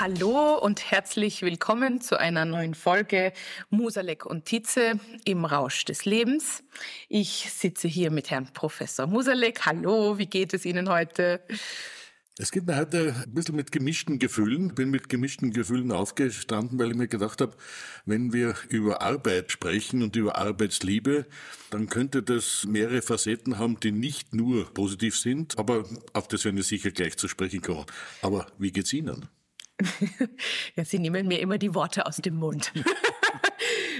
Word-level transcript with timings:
Hallo 0.00 0.56
und 0.56 0.92
herzlich 0.92 1.42
willkommen 1.42 2.00
zu 2.00 2.20
einer 2.20 2.44
neuen 2.44 2.76
Folge 2.76 3.32
Musalek 3.70 4.24
und 4.24 4.44
Tietze 4.44 5.00
im 5.24 5.44
Rausch 5.44 5.84
des 5.86 6.04
Lebens. 6.04 6.62
Ich 7.08 7.50
sitze 7.50 7.88
hier 7.88 8.12
mit 8.12 8.30
Herrn 8.30 8.46
Professor 8.52 9.08
Musalek. 9.08 9.66
Hallo, 9.66 10.16
wie 10.16 10.26
geht 10.26 10.54
es 10.54 10.64
Ihnen 10.64 10.88
heute? 10.88 11.40
Es 12.38 12.52
geht 12.52 12.64
mir 12.68 12.76
heute 12.76 13.12
ein 13.24 13.34
bisschen 13.34 13.56
mit 13.56 13.72
gemischten 13.72 14.20
Gefühlen. 14.20 14.72
Bin 14.72 14.90
mit 14.90 15.08
gemischten 15.08 15.50
Gefühlen 15.50 15.90
aufgestanden, 15.90 16.78
weil 16.78 16.92
ich 16.92 16.96
mir 16.96 17.08
gedacht 17.08 17.40
habe, 17.40 17.56
wenn 18.06 18.32
wir 18.32 18.54
über 18.68 19.02
Arbeit 19.02 19.50
sprechen 19.50 20.04
und 20.04 20.14
über 20.14 20.36
Arbeitsliebe, 20.36 21.26
dann 21.70 21.88
könnte 21.88 22.22
das 22.22 22.64
mehrere 22.68 23.02
Facetten 23.02 23.58
haben, 23.58 23.80
die 23.80 23.90
nicht 23.90 24.32
nur 24.32 24.72
positiv 24.72 25.18
sind, 25.18 25.58
aber 25.58 25.88
auf 26.12 26.28
das 26.28 26.44
werden 26.44 26.54
wir 26.54 26.62
sicher 26.62 26.92
gleich 26.92 27.16
zu 27.16 27.26
sprechen 27.26 27.62
kommen. 27.62 27.86
Aber 28.22 28.46
wie 28.58 28.70
geht's 28.70 28.92
Ihnen? 28.92 29.28
ja, 30.76 30.84
Sie 30.84 30.98
nehmen 30.98 31.28
mir 31.28 31.40
immer 31.40 31.58
die 31.58 31.74
Worte 31.74 32.06
aus 32.06 32.16
dem 32.16 32.36
Mund. 32.36 32.72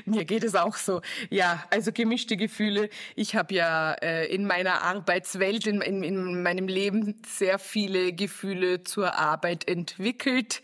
Mir 0.05 0.25
geht 0.25 0.45
es 0.45 0.55
auch 0.55 0.77
so. 0.77 1.03
Ja, 1.29 1.65
also 1.71 1.93
gemischte 1.93 2.37
Gefühle. 2.37 2.89
Ich 3.15 3.37
habe 3.37 3.55
ja 3.55 3.93
äh, 3.95 4.27
in 4.33 4.47
meiner 4.47 4.83
Arbeitswelt, 4.83 5.67
in, 5.67 5.81
in, 5.81 6.03
in 6.03 6.43
meinem 6.43 6.69
Leben 6.69 7.21
sehr 7.27 7.59
viele 7.59 8.12
Gefühle 8.12 8.84
zur 8.84 9.15
Arbeit 9.15 9.69
entwickelt. 9.69 10.62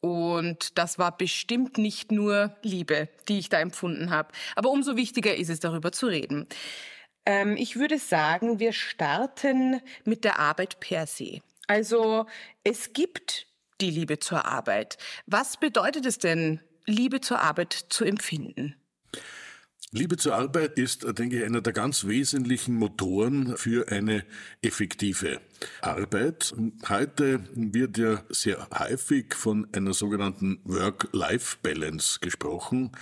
Und 0.00 0.78
das 0.78 0.98
war 0.98 1.16
bestimmt 1.16 1.78
nicht 1.78 2.10
nur 2.10 2.56
Liebe, 2.62 3.08
die 3.28 3.38
ich 3.38 3.48
da 3.48 3.60
empfunden 3.60 4.10
habe. 4.10 4.32
Aber 4.56 4.70
umso 4.70 4.96
wichtiger 4.96 5.34
ist 5.36 5.50
es, 5.50 5.60
darüber 5.60 5.92
zu 5.92 6.06
reden. 6.06 6.46
Ähm, 7.26 7.56
ich 7.56 7.76
würde 7.76 7.98
sagen, 7.98 8.58
wir 8.58 8.72
starten 8.72 9.80
mit 10.04 10.24
der 10.24 10.38
Arbeit 10.38 10.80
per 10.80 11.06
se. 11.06 11.40
Also 11.66 12.26
es 12.64 12.92
gibt 12.92 13.46
die 13.80 13.90
Liebe 13.90 14.18
zur 14.18 14.44
Arbeit. 14.44 14.98
Was 15.26 15.58
bedeutet 15.58 16.06
es 16.06 16.18
denn, 16.18 16.60
Liebe 16.86 17.20
zur 17.20 17.40
Arbeit 17.40 17.72
zu 17.88 18.04
empfinden? 18.04 18.74
Liebe 19.92 20.16
zur 20.16 20.36
Arbeit 20.36 20.78
ist, 20.78 21.04
denke 21.18 21.38
ich, 21.38 21.44
einer 21.44 21.60
der 21.60 21.72
ganz 21.72 22.06
wesentlichen 22.06 22.76
Motoren 22.76 23.56
für 23.56 23.88
eine 23.88 24.24
effektive 24.62 25.40
Arbeit. 25.80 26.54
Heute 26.88 27.40
wird 27.54 27.98
ja 27.98 28.22
sehr 28.28 28.68
häufig 28.78 29.34
von 29.34 29.66
einer 29.72 29.94
sogenannten 29.94 30.60
Work-Life-Balance 30.64 32.20
gesprochen. 32.20 32.92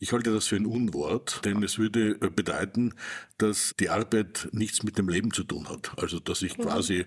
Ich 0.00 0.12
halte 0.12 0.32
das 0.32 0.46
für 0.46 0.56
ein 0.56 0.66
Unwort, 0.66 1.40
denn 1.44 1.60
es 1.64 1.78
würde 1.78 2.14
bedeuten, 2.14 2.94
dass 3.36 3.74
die 3.80 3.88
Arbeit 3.88 4.48
nichts 4.52 4.84
mit 4.84 4.96
dem 4.96 5.08
Leben 5.08 5.32
zu 5.32 5.42
tun 5.42 5.68
hat. 5.68 5.90
Also, 5.96 6.20
dass 6.20 6.42
ich 6.42 6.56
quasi 6.56 7.06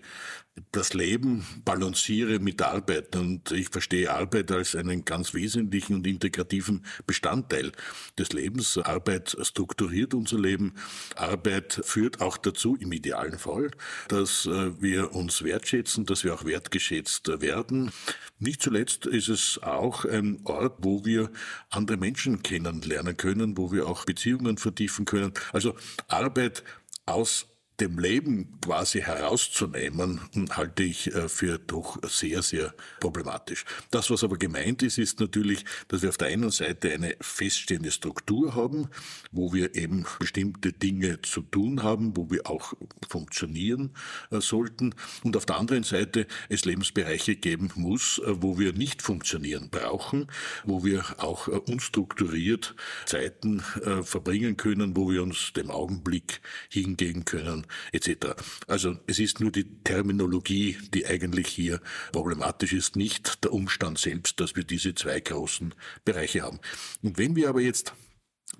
das 0.71 0.93
Leben 0.93 1.45
balanciere 1.63 2.39
mit 2.39 2.59
der 2.59 2.73
Arbeit. 2.73 3.15
Und 3.15 3.51
ich 3.51 3.69
verstehe 3.69 4.11
Arbeit 4.11 4.51
als 4.51 4.75
einen 4.75 5.05
ganz 5.05 5.33
wesentlichen 5.33 5.95
und 5.95 6.07
integrativen 6.07 6.85
Bestandteil 7.07 7.71
des 8.17 8.33
Lebens. 8.33 8.77
Arbeit 8.77 9.37
strukturiert 9.41 10.13
unser 10.13 10.39
Leben. 10.39 10.73
Arbeit 11.15 11.79
führt 11.83 12.19
auch 12.19 12.37
dazu, 12.37 12.75
im 12.75 12.91
idealen 12.91 13.39
Fall, 13.39 13.71
dass 14.09 14.45
äh, 14.45 14.71
wir 15.01 15.15
uns 15.15 15.43
wertschätzen, 15.43 16.05
dass 16.05 16.23
wir 16.23 16.33
auch 16.33 16.45
wertgeschätzt 16.45 17.27
werden. 17.41 17.91
Nicht 18.39 18.61
zuletzt 18.61 19.05
ist 19.05 19.29
es 19.29 19.59
auch 19.63 20.05
ein 20.05 20.41
Ort, 20.43 20.77
wo 20.79 21.05
wir 21.05 21.31
andere 21.69 21.97
Menschen 21.97 22.43
kennenlernen 22.43 23.17
können, 23.17 23.57
wo 23.57 23.71
wir 23.71 23.87
auch 23.87 24.05
Beziehungen 24.05 24.57
vertiefen 24.57 25.05
können. 25.05 25.33
Also 25.53 25.75
Arbeit 26.07 26.63
aus 27.05 27.47
dem 27.79 27.97
Leben 27.97 28.59
quasi 28.61 29.01
herauszunehmen, 29.01 30.21
halte 30.51 30.83
ich 30.83 31.13
äh, 31.13 31.27
für 31.27 31.57
doch 31.57 31.97
sehr, 32.07 32.43
sehr 32.43 32.73
problematisch. 32.99 33.65
Das, 33.89 34.11
was 34.11 34.23
aber 34.23 34.37
gemeint 34.37 34.83
ist, 34.83 34.99
ist 34.99 35.19
natürlich, 35.19 35.65
dass 35.87 36.03
wir 36.03 36.09
auf 36.09 36.17
der 36.17 36.27
einen 36.27 36.51
Seite 36.51 36.91
eine 36.91 37.15
feststehende 37.19 37.91
Struktur 37.91 38.55
haben, 38.55 38.87
wo 39.31 39.51
wir 39.53 39.75
eben 39.75 40.05
bestimmte 40.19 40.73
Dinge 40.73 41.21
zu 41.23 41.41
tun 41.41 41.81
haben, 41.81 42.15
wo 42.15 42.29
wir 42.29 42.47
auch 42.47 42.73
funktionieren 43.09 43.91
äh, 44.29 44.41
sollten. 44.41 44.93
Und 45.23 45.35
auf 45.35 45.47
der 45.47 45.57
anderen 45.57 45.83
Seite 45.83 46.27
es 46.49 46.65
Lebensbereiche 46.65 47.35
geben 47.35 47.71
muss, 47.75 48.19
äh, 48.19 48.41
wo 48.41 48.59
wir 48.59 48.73
nicht 48.73 49.01
funktionieren 49.01 49.69
brauchen, 49.71 50.27
wo 50.65 50.83
wir 50.83 51.03
auch 51.17 51.47
unstrukturiert 51.47 52.75
Zeiten 53.05 53.61
verbringen 54.03 54.57
können, 54.57 54.95
wo 54.95 55.09
wir 55.09 55.23
uns 55.23 55.53
dem 55.53 55.71
Augenblick 55.71 56.41
hingehen 56.69 57.25
können 57.25 57.60
etc. 57.91 58.35
Also 58.67 58.97
es 59.07 59.19
ist 59.19 59.39
nur 59.39 59.51
die 59.51 59.81
Terminologie, 59.83 60.77
die 60.93 61.05
eigentlich 61.05 61.47
hier 61.47 61.81
problematisch 62.11 62.73
ist, 62.73 62.95
nicht 62.95 63.43
der 63.43 63.53
Umstand 63.53 63.97
selbst, 63.97 64.39
dass 64.39 64.55
wir 64.55 64.63
diese 64.63 64.95
zwei 64.95 65.19
großen 65.19 65.73
Bereiche 66.05 66.41
haben. 66.41 66.59
Und 67.01 67.17
wenn 67.17 67.35
wir 67.35 67.49
aber 67.49 67.61
jetzt 67.61 67.93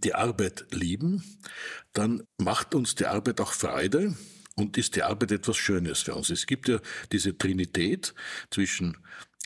die 0.04 0.16
Arbeit 0.16 0.66
lieben, 0.72 1.24
dann 1.94 2.24
macht 2.38 2.76
uns 2.76 2.96
die 2.96 3.06
Arbeit 3.06 3.42
auch 3.42 3.54
Freude 3.54 4.16
und 4.56 4.78
ist 4.78 4.96
die 4.96 5.04
Arbeit 5.04 5.32
etwas 5.32 5.58
Schönes 5.58 6.02
für 6.02 6.16
uns. 6.16 6.30
Es 6.30 6.46
gibt 6.46 6.68
ja 6.68 6.80
diese 7.12 7.38
Trinität 7.38 8.14
zwischen 8.50 8.98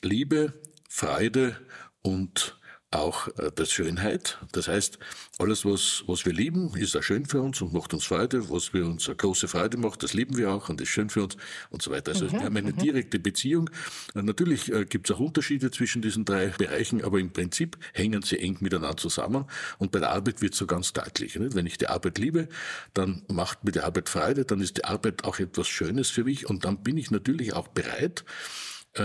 Liebe, 0.01 0.53
Freude 0.89 1.59
und 2.01 2.59
auch 2.99 3.27
äh, 3.37 3.51
der 3.51 3.65
Schönheit. 3.65 4.37
Das 4.51 4.67
heißt, 4.67 4.97
alles, 5.37 5.65
was, 5.65 6.03
was 6.07 6.25
wir 6.25 6.33
lieben, 6.33 6.75
ist 6.75 6.95
auch 6.95 7.03
schön 7.03 7.25
für 7.25 7.41
uns 7.41 7.61
und 7.61 7.73
macht 7.73 7.93
uns 7.93 8.05
Freude. 8.05 8.49
Was 8.49 8.73
wir 8.73 8.85
uns 8.85 9.07
eine 9.07 9.15
große 9.15 9.47
Freude 9.47 9.77
macht, 9.77 10.03
das 10.03 10.13
lieben 10.13 10.37
wir 10.37 10.51
auch 10.51 10.69
und 10.69 10.81
ist 10.81 10.89
schön 10.89 11.09
für 11.09 11.23
uns 11.23 11.37
und 11.69 11.81
so 11.81 11.91
weiter. 11.91 12.11
Also 12.11 12.25
mhm, 12.25 12.31
wir 12.31 12.43
haben 12.43 12.57
eine 12.57 12.71
mhm. 12.71 12.77
direkte 12.77 13.19
Beziehung. 13.19 13.69
Äh, 14.15 14.21
natürlich 14.21 14.71
äh, 14.71 14.85
gibt 14.85 15.09
es 15.09 15.15
auch 15.15 15.19
Unterschiede 15.19 15.71
zwischen 15.71 16.01
diesen 16.01 16.25
drei 16.25 16.47
Bereichen, 16.47 17.03
aber 17.03 17.19
im 17.19 17.31
Prinzip 17.31 17.77
hängen 17.93 18.21
sie 18.21 18.39
eng 18.39 18.57
miteinander 18.59 18.97
zusammen. 18.97 19.45
Und 19.77 19.91
bei 19.91 19.99
der 19.99 20.11
Arbeit 20.11 20.41
wird 20.41 20.55
so 20.55 20.65
ganz 20.65 20.93
deutlich. 20.93 21.35
Nicht? 21.35 21.55
Wenn 21.55 21.65
ich 21.65 21.77
die 21.77 21.87
Arbeit 21.87 22.17
liebe, 22.17 22.47
dann 22.93 23.23
macht 23.27 23.63
mir 23.63 23.71
die 23.71 23.81
Arbeit 23.81 24.09
Freude, 24.09 24.45
dann 24.45 24.61
ist 24.61 24.77
die 24.77 24.85
Arbeit 24.85 25.23
auch 25.23 25.39
etwas 25.39 25.67
Schönes 25.67 26.09
für 26.09 26.23
mich 26.23 26.49
und 26.49 26.65
dann 26.65 26.83
bin 26.83 26.97
ich 26.97 27.11
natürlich 27.11 27.53
auch 27.53 27.67
bereit, 27.67 28.23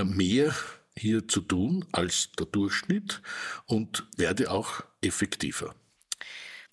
mehr 0.04 0.54
hier 1.00 1.26
zu 1.26 1.40
tun 1.40 1.86
als 1.92 2.30
der 2.38 2.46
Durchschnitt 2.46 3.22
und 3.66 4.06
werde 4.16 4.50
auch 4.50 4.82
effektiver. 5.02 5.74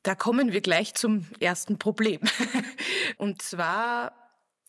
Da 0.03 0.15
kommen 0.15 0.51
wir 0.51 0.62
gleich 0.62 0.94
zum 0.94 1.25
ersten 1.39 1.79
Problem. 1.79 2.21
Und 3.18 3.41
zwar 3.41 4.13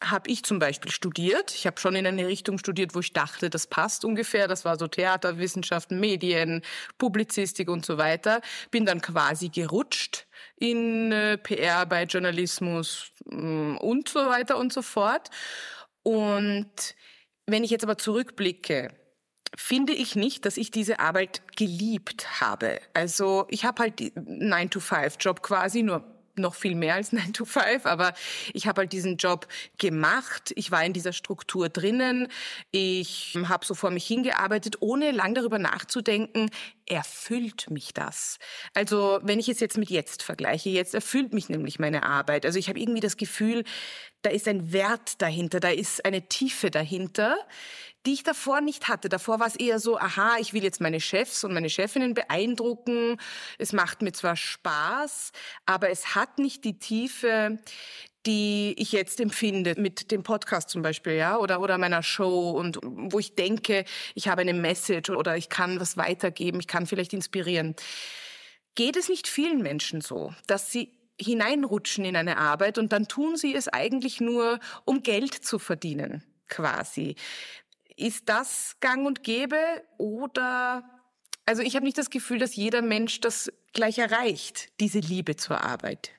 habe 0.02 0.30
ich 0.30 0.44
zum 0.44 0.58
Beispiel 0.58 0.90
studiert. 0.90 1.54
Ich 1.54 1.66
habe 1.66 1.80
schon 1.80 1.96
in 1.96 2.06
eine 2.06 2.26
Richtung 2.26 2.58
studiert, 2.58 2.94
wo 2.94 3.00
ich 3.00 3.12
dachte, 3.12 3.50
das 3.50 3.66
passt 3.66 4.04
ungefähr. 4.04 4.48
Das 4.48 4.64
war 4.64 4.78
so 4.78 4.86
Theaterwissenschaften, 4.86 5.98
Medien, 5.98 6.62
Publizistik 6.98 7.68
und 7.68 7.84
so 7.84 7.98
weiter. 7.98 8.40
Bin 8.70 8.86
dann 8.86 9.00
quasi 9.00 9.48
gerutscht 9.48 10.26
in 10.56 11.12
äh, 11.12 11.36
PR, 11.38 11.86
bei 11.86 12.04
Journalismus 12.04 13.10
mm, 13.26 13.76
und 13.76 14.08
so 14.08 14.20
weiter 14.26 14.56
und 14.56 14.72
so 14.72 14.82
fort. 14.82 15.30
Und 16.02 16.94
wenn 17.46 17.64
ich 17.64 17.70
jetzt 17.70 17.84
aber 17.84 17.98
zurückblicke, 17.98 18.94
finde 19.56 19.92
ich 19.92 20.16
nicht, 20.16 20.44
dass 20.44 20.56
ich 20.56 20.70
diese 20.70 21.00
Arbeit 21.00 21.42
geliebt 21.56 22.40
habe. 22.40 22.80
Also 22.94 23.46
ich 23.48 23.64
habe 23.64 23.82
halt 23.82 24.00
9-to-5-Job 24.00 25.42
quasi, 25.42 25.82
nur 25.82 26.04
noch 26.38 26.54
viel 26.54 26.74
mehr 26.74 26.94
als 26.94 27.12
9 27.12 27.32
to 27.32 27.44
5, 27.44 27.84
aber 27.84 28.14
ich 28.52 28.66
habe 28.66 28.82
halt 28.82 28.92
diesen 28.92 29.16
Job 29.16 29.46
gemacht. 29.78 30.52
Ich 30.56 30.70
war 30.70 30.84
in 30.84 30.92
dieser 30.92 31.12
Struktur 31.12 31.68
drinnen. 31.68 32.28
Ich 32.70 33.36
habe 33.44 33.66
so 33.66 33.74
vor 33.74 33.90
mich 33.90 34.06
hingearbeitet, 34.06 34.76
ohne 34.80 35.10
lang 35.10 35.34
darüber 35.34 35.58
nachzudenken, 35.58 36.50
erfüllt 36.86 37.70
mich 37.70 37.92
das? 37.92 38.38
Also 38.74 39.18
wenn 39.22 39.38
ich 39.38 39.48
es 39.48 39.60
jetzt 39.60 39.78
mit 39.78 39.90
jetzt 39.90 40.22
vergleiche, 40.22 40.70
jetzt 40.70 40.94
erfüllt 40.94 41.34
mich 41.34 41.48
nämlich 41.48 41.78
meine 41.78 42.04
Arbeit. 42.04 42.46
Also 42.46 42.58
ich 42.58 42.68
habe 42.68 42.78
irgendwie 42.78 43.00
das 43.00 43.16
Gefühl, 43.16 43.64
da 44.22 44.30
ist 44.30 44.48
ein 44.48 44.72
Wert 44.72 45.20
dahinter, 45.20 45.60
da 45.60 45.68
ist 45.68 46.04
eine 46.04 46.22
Tiefe 46.28 46.70
dahinter, 46.70 47.36
die 48.08 48.14
ich 48.14 48.22
davor 48.22 48.62
nicht 48.62 48.88
hatte. 48.88 49.10
Davor 49.10 49.38
war 49.38 49.46
es 49.46 49.54
eher 49.54 49.78
so, 49.78 49.98
aha, 49.98 50.38
ich 50.40 50.54
will 50.54 50.64
jetzt 50.64 50.80
meine 50.80 50.98
Chefs 50.98 51.44
und 51.44 51.52
meine 51.52 51.68
Chefinnen 51.68 52.14
beeindrucken. 52.14 53.18
Es 53.58 53.74
macht 53.74 54.00
mir 54.00 54.12
zwar 54.12 54.34
Spaß, 54.34 55.32
aber 55.66 55.90
es 55.90 56.14
hat 56.14 56.38
nicht 56.38 56.64
die 56.64 56.78
Tiefe, 56.78 57.58
die 58.24 58.74
ich 58.78 58.92
jetzt 58.92 59.20
empfinde 59.20 59.74
mit 59.76 60.10
dem 60.10 60.22
Podcast 60.22 60.70
zum 60.70 60.80
Beispiel, 60.80 61.16
ja, 61.16 61.36
oder, 61.36 61.60
oder 61.60 61.76
meiner 61.76 62.02
Show 62.02 62.52
und 62.52 62.78
wo 62.82 63.18
ich 63.18 63.34
denke, 63.34 63.84
ich 64.14 64.26
habe 64.26 64.40
eine 64.40 64.54
Message 64.54 65.10
oder 65.10 65.36
ich 65.36 65.50
kann 65.50 65.78
was 65.78 65.98
weitergeben, 65.98 66.60
ich 66.60 66.66
kann 66.66 66.86
vielleicht 66.86 67.12
inspirieren. 67.12 67.76
Geht 68.74 68.96
es 68.96 69.10
nicht 69.10 69.28
vielen 69.28 69.62
Menschen 69.62 70.00
so, 70.00 70.32
dass 70.46 70.72
sie 70.72 70.94
hineinrutschen 71.20 72.06
in 72.06 72.16
eine 72.16 72.38
Arbeit 72.38 72.78
und 72.78 72.90
dann 72.90 73.06
tun 73.06 73.36
sie 73.36 73.54
es 73.54 73.68
eigentlich 73.68 74.18
nur, 74.18 74.60
um 74.86 75.02
Geld 75.02 75.34
zu 75.34 75.58
verdienen, 75.58 76.24
quasi. 76.48 77.14
Ist 77.98 78.28
das 78.28 78.76
gang 78.78 79.06
und 79.06 79.24
gäbe 79.24 79.58
oder 79.98 80.84
also 81.46 81.62
ich 81.62 81.74
habe 81.74 81.84
nicht 81.84 81.98
das 81.98 82.10
Gefühl, 82.10 82.38
dass 82.38 82.54
jeder 82.54 82.80
Mensch 82.80 83.20
das 83.20 83.50
gleich 83.72 83.98
erreicht, 83.98 84.68
diese 84.80 85.00
Liebe 85.00 85.34
zur 85.34 85.64
Arbeit. 85.64 86.12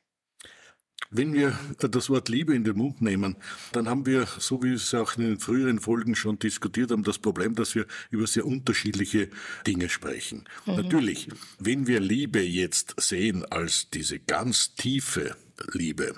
Wenn 1.12 1.34
wir 1.34 1.58
das 1.80 2.10
Wort 2.10 2.28
Liebe 2.30 2.54
in 2.54 2.64
den 2.64 2.76
Mund 2.76 3.02
nehmen, 3.02 3.38
dann 3.72 3.88
haben 3.88 4.06
wir, 4.06 4.28
so 4.40 4.62
wie 4.62 4.70
wir 4.70 4.76
es 4.76 4.94
auch 4.94 5.16
in 5.18 5.24
den 5.24 5.40
früheren 5.40 5.80
Folgen 5.80 6.16
schon 6.16 6.38
diskutiert 6.38 6.92
haben, 6.92 7.04
das 7.04 7.18
Problem, 7.18 7.56
dass 7.56 7.76
wir 7.76 7.86
über 8.10 8.28
sehr 8.28 8.46
unterschiedliche 8.46 9.30
Dinge 9.66 9.88
sprechen. 9.88 10.50
Mhm. 10.66 10.76
Natürlich, 10.76 11.30
wenn 11.60 11.88
wir 11.88 12.00
Liebe 12.00 12.42
jetzt 12.42 12.96
sehen 13.00 13.46
als 13.46 13.90
diese 13.90 14.20
ganz 14.20 14.76
tiefe 14.76 15.38
Liebe. 15.72 16.14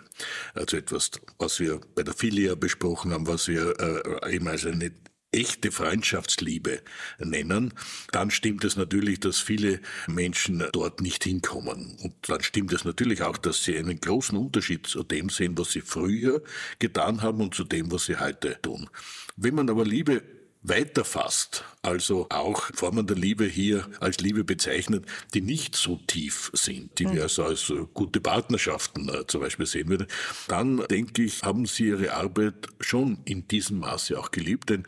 Also 0.53 0.77
etwas, 0.77 1.11
was 1.37 1.59
wir 1.59 1.79
bei 1.95 2.03
der 2.03 2.13
Filia 2.13 2.55
besprochen 2.55 3.11
haben, 3.11 3.27
was 3.27 3.47
wir 3.47 3.79
äh, 3.79 4.35
eben 4.35 4.47
als 4.47 4.65
eine 4.65 4.91
echte 5.31 5.71
Freundschaftsliebe 5.71 6.81
nennen, 7.19 7.73
dann 8.11 8.31
stimmt 8.31 8.65
es 8.65 8.75
natürlich, 8.75 9.19
dass 9.21 9.39
viele 9.39 9.79
Menschen 10.07 10.63
dort 10.73 11.01
nicht 11.01 11.23
hinkommen. 11.23 11.97
Und 12.01 12.13
dann 12.27 12.43
stimmt 12.43 12.73
es 12.73 12.83
natürlich 12.83 13.21
auch, 13.21 13.37
dass 13.37 13.63
sie 13.63 13.77
einen 13.77 13.99
großen 13.99 14.37
Unterschied 14.37 14.87
zu 14.87 15.03
dem 15.03 15.29
sehen, 15.29 15.57
was 15.57 15.71
sie 15.71 15.81
früher 15.81 16.41
getan 16.79 17.21
haben 17.21 17.41
und 17.41 17.55
zu 17.55 17.63
dem, 17.63 17.91
was 17.91 18.05
sie 18.05 18.17
heute 18.17 18.57
tun. 18.61 18.89
Wenn 19.37 19.55
man 19.55 19.69
aber 19.69 19.85
Liebe 19.85 20.21
weiterfasst, 20.63 21.63
also 21.81 22.27
auch 22.29 22.69
Formen 22.73 23.07
der 23.07 23.17
Liebe 23.17 23.45
hier 23.45 23.87
als 23.99 24.19
Liebe 24.19 24.43
bezeichnet, 24.43 25.05
die 25.33 25.41
nicht 25.41 25.75
so 25.75 25.99
tief 26.07 26.51
sind, 26.53 26.99
die 26.99 27.05
wir 27.05 27.13
mhm. 27.13 27.21
also 27.21 27.43
als 27.45 27.73
gute 27.93 28.21
Partnerschaften 28.21 29.09
äh, 29.09 29.25
zum 29.27 29.41
Beispiel 29.41 29.65
sehen 29.65 29.89
würden, 29.89 30.07
dann 30.47 30.77
denke 30.89 31.23
ich, 31.23 31.41
haben 31.41 31.65
sie 31.65 31.87
ihre 31.87 32.13
Arbeit 32.13 32.67
schon 32.79 33.19
in 33.25 33.47
diesem 33.47 33.79
Maße 33.79 34.19
auch 34.19 34.31
geliebt, 34.31 34.69
denn 34.69 34.85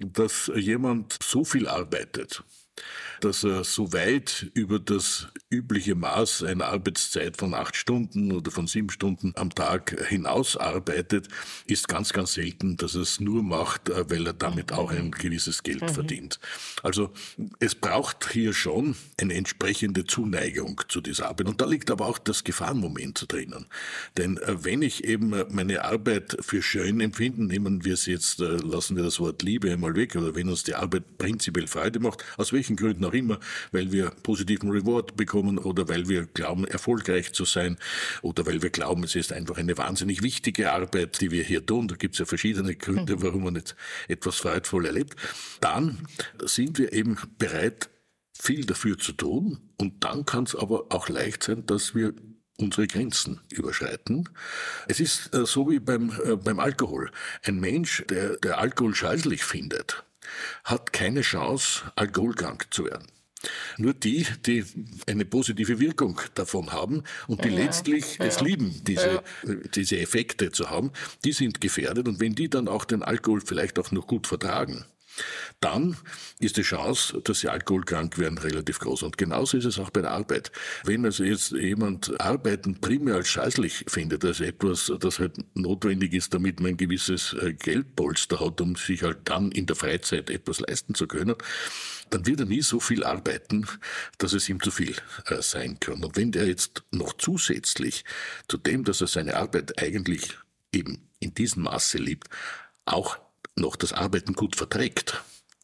dass 0.00 0.50
jemand 0.54 1.18
so 1.22 1.44
viel 1.44 1.68
arbeitet, 1.68 2.42
dass 3.24 3.44
er 3.44 3.64
so 3.64 3.92
weit 3.92 4.50
über 4.54 4.78
das 4.78 5.28
übliche 5.48 5.94
Maß 5.94 6.42
einer 6.42 6.66
Arbeitszeit 6.66 7.36
von 7.36 7.54
acht 7.54 7.76
Stunden 7.76 8.32
oder 8.32 8.50
von 8.50 8.66
sieben 8.66 8.90
Stunden 8.90 9.32
am 9.36 9.50
Tag 9.50 10.06
hinaus 10.08 10.56
arbeitet, 10.56 11.28
ist 11.66 11.88
ganz, 11.88 12.12
ganz 12.12 12.34
selten, 12.34 12.76
dass 12.76 12.94
er 12.94 13.02
es 13.02 13.20
nur 13.20 13.42
macht, 13.42 13.90
äh, 13.90 14.10
weil 14.10 14.26
er 14.26 14.32
damit 14.32 14.72
auch 14.72 14.90
ein 14.90 15.12
gewisses 15.12 15.62
Geld 15.62 15.82
mhm. 15.82 15.88
verdient. 15.88 16.40
Also 16.82 17.12
es 17.60 17.74
braucht 17.74 18.32
hier 18.32 18.52
schon 18.54 18.96
eine 19.20 19.34
entsprechende 19.34 20.04
Zuneigung 20.04 20.80
zu 20.88 21.00
dieser 21.00 21.28
Arbeit. 21.28 21.48
Und 21.48 21.60
da 21.60 21.66
liegt 21.66 21.90
aber 21.90 22.06
auch 22.06 22.18
das 22.18 22.42
Gefahrenmoment 22.44 23.30
drinnen. 23.30 23.66
Denn 24.16 24.38
äh, 24.38 24.64
wenn 24.64 24.82
ich 24.82 25.04
eben 25.04 25.34
meine 25.50 25.84
Arbeit 25.84 26.36
für 26.40 26.62
schön 26.62 27.00
empfinde, 27.00 27.44
nehmen 27.44 27.84
wir 27.84 27.94
es 27.94 28.06
jetzt, 28.06 28.40
äh, 28.40 28.56
lassen 28.56 28.96
wir 28.96 29.04
das 29.04 29.20
Wort 29.20 29.42
Liebe 29.42 29.70
einmal 29.70 29.94
weg, 29.94 30.16
oder 30.16 30.34
wenn 30.34 30.48
uns 30.48 30.64
die 30.64 30.74
Arbeit 30.74 31.18
prinzipiell 31.18 31.66
Freude 31.66 32.00
macht, 32.00 32.24
aus 32.36 32.52
welchen 32.52 32.76
Gründen 32.76 33.04
auch 33.04 33.11
immer, 33.14 33.38
weil 33.70 33.92
wir 33.92 34.10
positiven 34.22 34.70
Reward 34.70 35.16
bekommen 35.16 35.58
oder 35.58 35.88
weil 35.88 36.08
wir 36.08 36.26
glauben, 36.26 36.66
erfolgreich 36.66 37.32
zu 37.32 37.44
sein 37.44 37.76
oder 38.22 38.46
weil 38.46 38.62
wir 38.62 38.70
glauben, 38.70 39.04
es 39.04 39.14
ist 39.14 39.32
einfach 39.32 39.56
eine 39.56 39.76
wahnsinnig 39.78 40.22
wichtige 40.22 40.72
Arbeit, 40.72 41.20
die 41.20 41.30
wir 41.30 41.44
hier 41.44 41.64
tun. 41.64 41.88
Da 41.88 41.96
gibt 41.96 42.14
es 42.14 42.18
ja 42.18 42.24
verschiedene 42.24 42.74
Gründe, 42.74 43.16
mhm. 43.16 43.22
warum 43.22 43.44
man 43.44 43.56
jetzt 43.56 43.76
etwas 44.08 44.36
freudvoll 44.36 44.86
erlebt. 44.86 45.16
Dann 45.60 46.06
sind 46.44 46.78
wir 46.78 46.92
eben 46.92 47.16
bereit, 47.38 47.90
viel 48.38 48.64
dafür 48.64 48.98
zu 48.98 49.12
tun. 49.12 49.70
Und 49.78 50.04
dann 50.04 50.24
kann 50.24 50.44
es 50.44 50.56
aber 50.56 50.86
auch 50.90 51.08
leicht 51.08 51.44
sein, 51.44 51.64
dass 51.66 51.94
wir 51.94 52.14
unsere 52.58 52.86
Grenzen 52.86 53.40
überschreiten. 53.50 54.28
Es 54.88 55.00
ist 55.00 55.34
äh, 55.34 55.46
so 55.46 55.70
wie 55.70 55.80
beim, 55.80 56.12
äh, 56.24 56.36
beim 56.36 56.58
Alkohol. 56.58 57.10
Ein 57.42 57.60
Mensch, 57.60 58.04
der, 58.08 58.36
der 58.36 58.58
Alkohol 58.58 58.94
scheißlich 58.94 59.44
findet, 59.44 60.04
hat 60.64 60.92
keine 60.92 61.22
Chance, 61.22 61.92
alkoholkrank 61.96 62.66
zu 62.70 62.84
werden. 62.84 63.06
Nur 63.76 63.94
die, 63.94 64.26
die 64.46 64.64
eine 65.06 65.24
positive 65.24 65.80
Wirkung 65.80 66.20
davon 66.34 66.72
haben 66.72 67.02
und 67.26 67.44
die 67.44 67.48
ja, 67.48 67.56
letztlich 67.56 68.18
ja. 68.18 68.26
es 68.26 68.40
lieben, 68.40 68.82
diese, 68.84 69.22
ja. 69.44 69.54
diese 69.74 69.98
Effekte 69.98 70.52
zu 70.52 70.70
haben, 70.70 70.92
die 71.24 71.32
sind 71.32 71.60
gefährdet. 71.60 72.06
Und 72.06 72.20
wenn 72.20 72.34
die 72.34 72.48
dann 72.48 72.68
auch 72.68 72.84
den 72.84 73.02
Alkohol 73.02 73.40
vielleicht 73.40 73.78
auch 73.78 73.90
noch 73.90 74.06
gut 74.06 74.26
vertragen, 74.26 74.84
dann 75.60 75.96
ist 76.38 76.56
die 76.56 76.62
Chance, 76.62 77.20
dass 77.22 77.40
sie 77.40 77.48
alkoholkrank 77.48 78.18
werden, 78.18 78.38
relativ 78.38 78.78
groß. 78.80 79.02
Und 79.02 79.18
genauso 79.18 79.56
ist 79.56 79.64
es 79.64 79.78
auch 79.78 79.90
bei 79.90 80.02
der 80.02 80.10
Arbeit. 80.10 80.50
Wenn 80.84 81.04
also 81.04 81.24
jetzt 81.24 81.52
jemand 81.52 82.20
Arbeiten 82.20 82.80
primär 82.80 83.16
als 83.16 83.28
scheißlich 83.28 83.84
findet, 83.86 84.24
als 84.24 84.40
etwas, 84.40 84.92
das 85.00 85.18
halt 85.18 85.36
notwendig 85.54 86.14
ist, 86.14 86.34
damit 86.34 86.60
man 86.60 86.70
ein 86.70 86.76
gewisses 86.76 87.34
äh, 87.34 87.52
Geldpolster 87.52 88.40
hat, 88.40 88.60
um 88.60 88.76
sich 88.76 89.02
halt 89.02 89.18
dann 89.24 89.52
in 89.52 89.66
der 89.66 89.76
Freizeit 89.76 90.30
etwas 90.30 90.60
leisten 90.60 90.94
zu 90.94 91.06
können, 91.06 91.36
dann 92.10 92.26
wird 92.26 92.40
er 92.40 92.46
nie 92.46 92.62
so 92.62 92.80
viel 92.80 93.04
arbeiten, 93.04 93.66
dass 94.18 94.32
es 94.32 94.48
ihm 94.48 94.60
zu 94.60 94.70
viel 94.70 94.96
äh, 95.26 95.40
sein 95.40 95.78
kann. 95.80 96.04
Und 96.04 96.16
wenn 96.16 96.32
der 96.32 96.46
jetzt 96.46 96.82
noch 96.90 97.14
zusätzlich 97.14 98.04
zu 98.48 98.58
dem, 98.58 98.84
dass 98.84 99.00
er 99.00 99.06
seine 99.06 99.36
Arbeit 99.36 99.80
eigentlich 99.80 100.36
eben 100.72 101.08
in 101.20 101.34
diesem 101.34 101.64
Maße 101.64 101.98
liebt, 101.98 102.28
auch 102.84 103.18
noch 103.56 103.76
das 103.76 103.92
Arbeiten 103.92 104.34
gut 104.34 104.56
verträgt, 104.56 105.22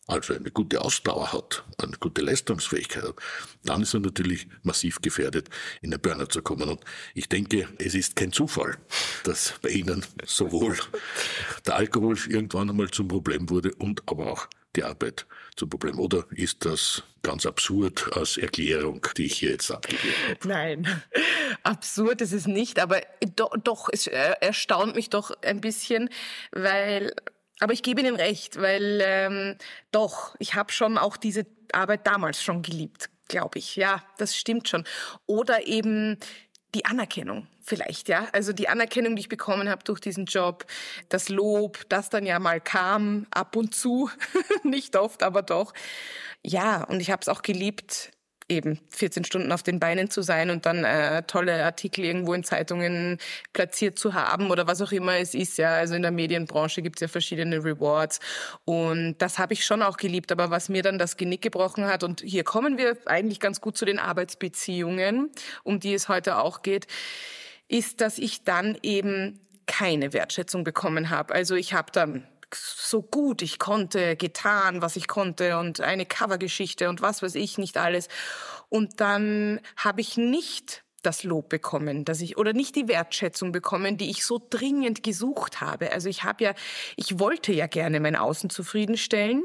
also 0.08 0.34
eine 0.34 0.50
gute 0.50 0.80
Ausdauer 0.80 1.32
hat, 1.32 1.64
eine 1.76 1.96
gute 1.98 2.22
Leistungsfähigkeit 2.22 3.02
hat, 3.02 3.16
dann 3.64 3.82
ist 3.82 3.92
er 3.92 4.00
natürlich 4.00 4.48
massiv 4.62 5.02
gefährdet, 5.02 5.50
in 5.82 5.90
den 5.90 6.00
Burner 6.00 6.28
zu 6.28 6.40
kommen. 6.40 6.68
Und 6.68 6.80
ich 7.14 7.28
denke, 7.28 7.68
es 7.78 7.94
ist 7.94 8.16
kein 8.16 8.32
Zufall, 8.32 8.78
dass 9.24 9.54
bei 9.60 9.68
Ihnen 9.68 10.04
sowohl 10.24 10.78
der 11.66 11.76
Alkohol 11.76 12.16
irgendwann 12.26 12.70
einmal 12.70 12.90
zum 12.90 13.06
Problem 13.06 13.50
wurde 13.50 13.74
und 13.74 14.02
aber 14.06 14.32
auch 14.32 14.48
die 14.76 14.84
Arbeit 14.84 15.26
zum 15.56 15.68
Problem. 15.68 15.98
Oder 15.98 16.24
ist 16.30 16.64
das 16.64 17.02
ganz 17.22 17.44
absurd 17.44 18.10
als 18.16 18.38
Erklärung, 18.38 19.06
die 19.16 19.26
ich 19.26 19.34
hier 19.34 19.50
jetzt 19.50 19.70
abgegeben 19.70 20.14
habe? 20.28 20.48
Nein, 20.48 21.02
absurd 21.64 22.22
ist 22.22 22.32
es 22.32 22.46
nicht, 22.46 22.78
aber 22.78 23.02
doch, 23.36 23.52
doch 23.62 23.88
es 23.92 24.06
erstaunt 24.06 24.94
mich 24.94 25.10
doch 25.10 25.32
ein 25.42 25.60
bisschen, 25.60 26.08
weil 26.52 27.12
aber 27.60 27.72
ich 27.72 27.82
gebe 27.82 28.00
Ihnen 28.00 28.16
recht, 28.16 28.60
weil 28.60 29.00
ähm, 29.02 29.56
doch, 29.90 30.34
ich 30.38 30.54
habe 30.54 30.72
schon 30.72 30.98
auch 30.98 31.16
diese 31.16 31.46
Arbeit 31.72 32.06
damals 32.06 32.42
schon 32.42 32.62
geliebt, 32.62 33.10
glaube 33.28 33.58
ich. 33.58 33.76
Ja, 33.76 34.02
das 34.18 34.36
stimmt 34.36 34.68
schon. 34.68 34.84
Oder 35.26 35.66
eben 35.66 36.18
die 36.74 36.84
Anerkennung 36.84 37.46
vielleicht, 37.62 38.08
ja. 38.08 38.28
Also 38.32 38.52
die 38.52 38.68
Anerkennung, 38.68 39.16
die 39.16 39.20
ich 39.20 39.28
bekommen 39.28 39.68
habe 39.68 39.84
durch 39.84 40.00
diesen 40.00 40.24
Job, 40.24 40.66
das 41.08 41.28
Lob, 41.28 41.88
das 41.88 42.10
dann 42.10 42.26
ja 42.26 42.38
mal 42.38 42.60
kam, 42.60 43.26
ab 43.30 43.56
und 43.56 43.74
zu, 43.74 44.10
nicht 44.64 44.96
oft, 44.96 45.22
aber 45.22 45.42
doch. 45.42 45.72
Ja, 46.42 46.84
und 46.84 47.00
ich 47.00 47.10
habe 47.10 47.20
es 47.20 47.28
auch 47.28 47.42
geliebt, 47.42 48.10
eben 48.48 48.80
14 48.88 49.24
Stunden 49.24 49.52
auf 49.52 49.62
den 49.62 49.78
Beinen 49.78 50.10
zu 50.10 50.22
sein 50.22 50.50
und 50.50 50.66
dann 50.66 50.84
äh, 50.84 51.22
tolle 51.24 51.64
Artikel 51.64 52.04
irgendwo 52.04 52.34
in 52.34 52.44
Zeitungen 52.44 53.18
platziert 53.52 53.98
zu 53.98 54.14
haben 54.14 54.50
oder 54.50 54.66
was 54.66 54.80
auch 54.80 54.92
immer 54.92 55.16
es 55.16 55.34
ist. 55.34 55.58
Ja, 55.58 55.74
also 55.74 55.94
in 55.94 56.02
der 56.02 56.10
Medienbranche 56.10 56.82
gibt 56.82 56.96
es 56.96 57.00
ja 57.02 57.08
verschiedene 57.08 57.62
Rewards 57.62 58.20
und 58.64 59.16
das 59.18 59.38
habe 59.38 59.52
ich 59.52 59.64
schon 59.64 59.82
auch 59.82 59.96
geliebt. 59.96 60.32
Aber 60.32 60.50
was 60.50 60.68
mir 60.68 60.82
dann 60.82 60.98
das 60.98 61.16
Genick 61.16 61.42
gebrochen 61.42 61.86
hat 61.86 62.02
und 62.02 62.22
hier 62.22 62.44
kommen 62.44 62.78
wir 62.78 62.96
eigentlich 63.06 63.40
ganz 63.40 63.60
gut 63.60 63.76
zu 63.76 63.84
den 63.84 63.98
Arbeitsbeziehungen, 63.98 65.30
um 65.62 65.80
die 65.80 65.94
es 65.94 66.08
heute 66.08 66.38
auch 66.38 66.62
geht, 66.62 66.86
ist, 67.68 68.00
dass 68.00 68.18
ich 68.18 68.44
dann 68.44 68.78
eben 68.82 69.40
keine 69.66 70.14
Wertschätzung 70.14 70.64
bekommen 70.64 71.10
habe. 71.10 71.34
Also 71.34 71.54
ich 71.54 71.74
habe 71.74 71.92
dann 71.92 72.26
so 72.54 73.02
gut 73.02 73.42
ich 73.42 73.58
konnte, 73.58 74.16
getan, 74.16 74.82
was 74.82 74.96
ich 74.96 75.08
konnte 75.08 75.58
und 75.58 75.80
eine 75.80 76.06
Covergeschichte 76.06 76.88
und 76.88 77.02
was 77.02 77.22
weiß 77.22 77.34
ich 77.34 77.58
nicht 77.58 77.76
alles. 77.76 78.08
Und 78.68 79.00
dann 79.00 79.60
habe 79.76 80.00
ich 80.00 80.16
nicht 80.16 80.84
das 81.02 81.22
Lob 81.22 81.48
bekommen, 81.48 82.04
dass 82.04 82.20
ich 82.20 82.36
oder 82.36 82.52
nicht 82.52 82.74
die 82.74 82.88
Wertschätzung 82.88 83.52
bekommen, 83.52 83.96
die 83.96 84.10
ich 84.10 84.24
so 84.24 84.44
dringend 84.50 85.02
gesucht 85.02 85.60
habe. 85.60 85.92
Also 85.92 86.08
ich 86.08 86.24
habe 86.24 86.44
ja, 86.44 86.54
ich 86.96 87.18
wollte 87.18 87.52
ja 87.52 87.66
gerne 87.66 88.00
mein 88.00 88.16
Außen 88.16 88.50
zufriedenstellen 88.50 89.44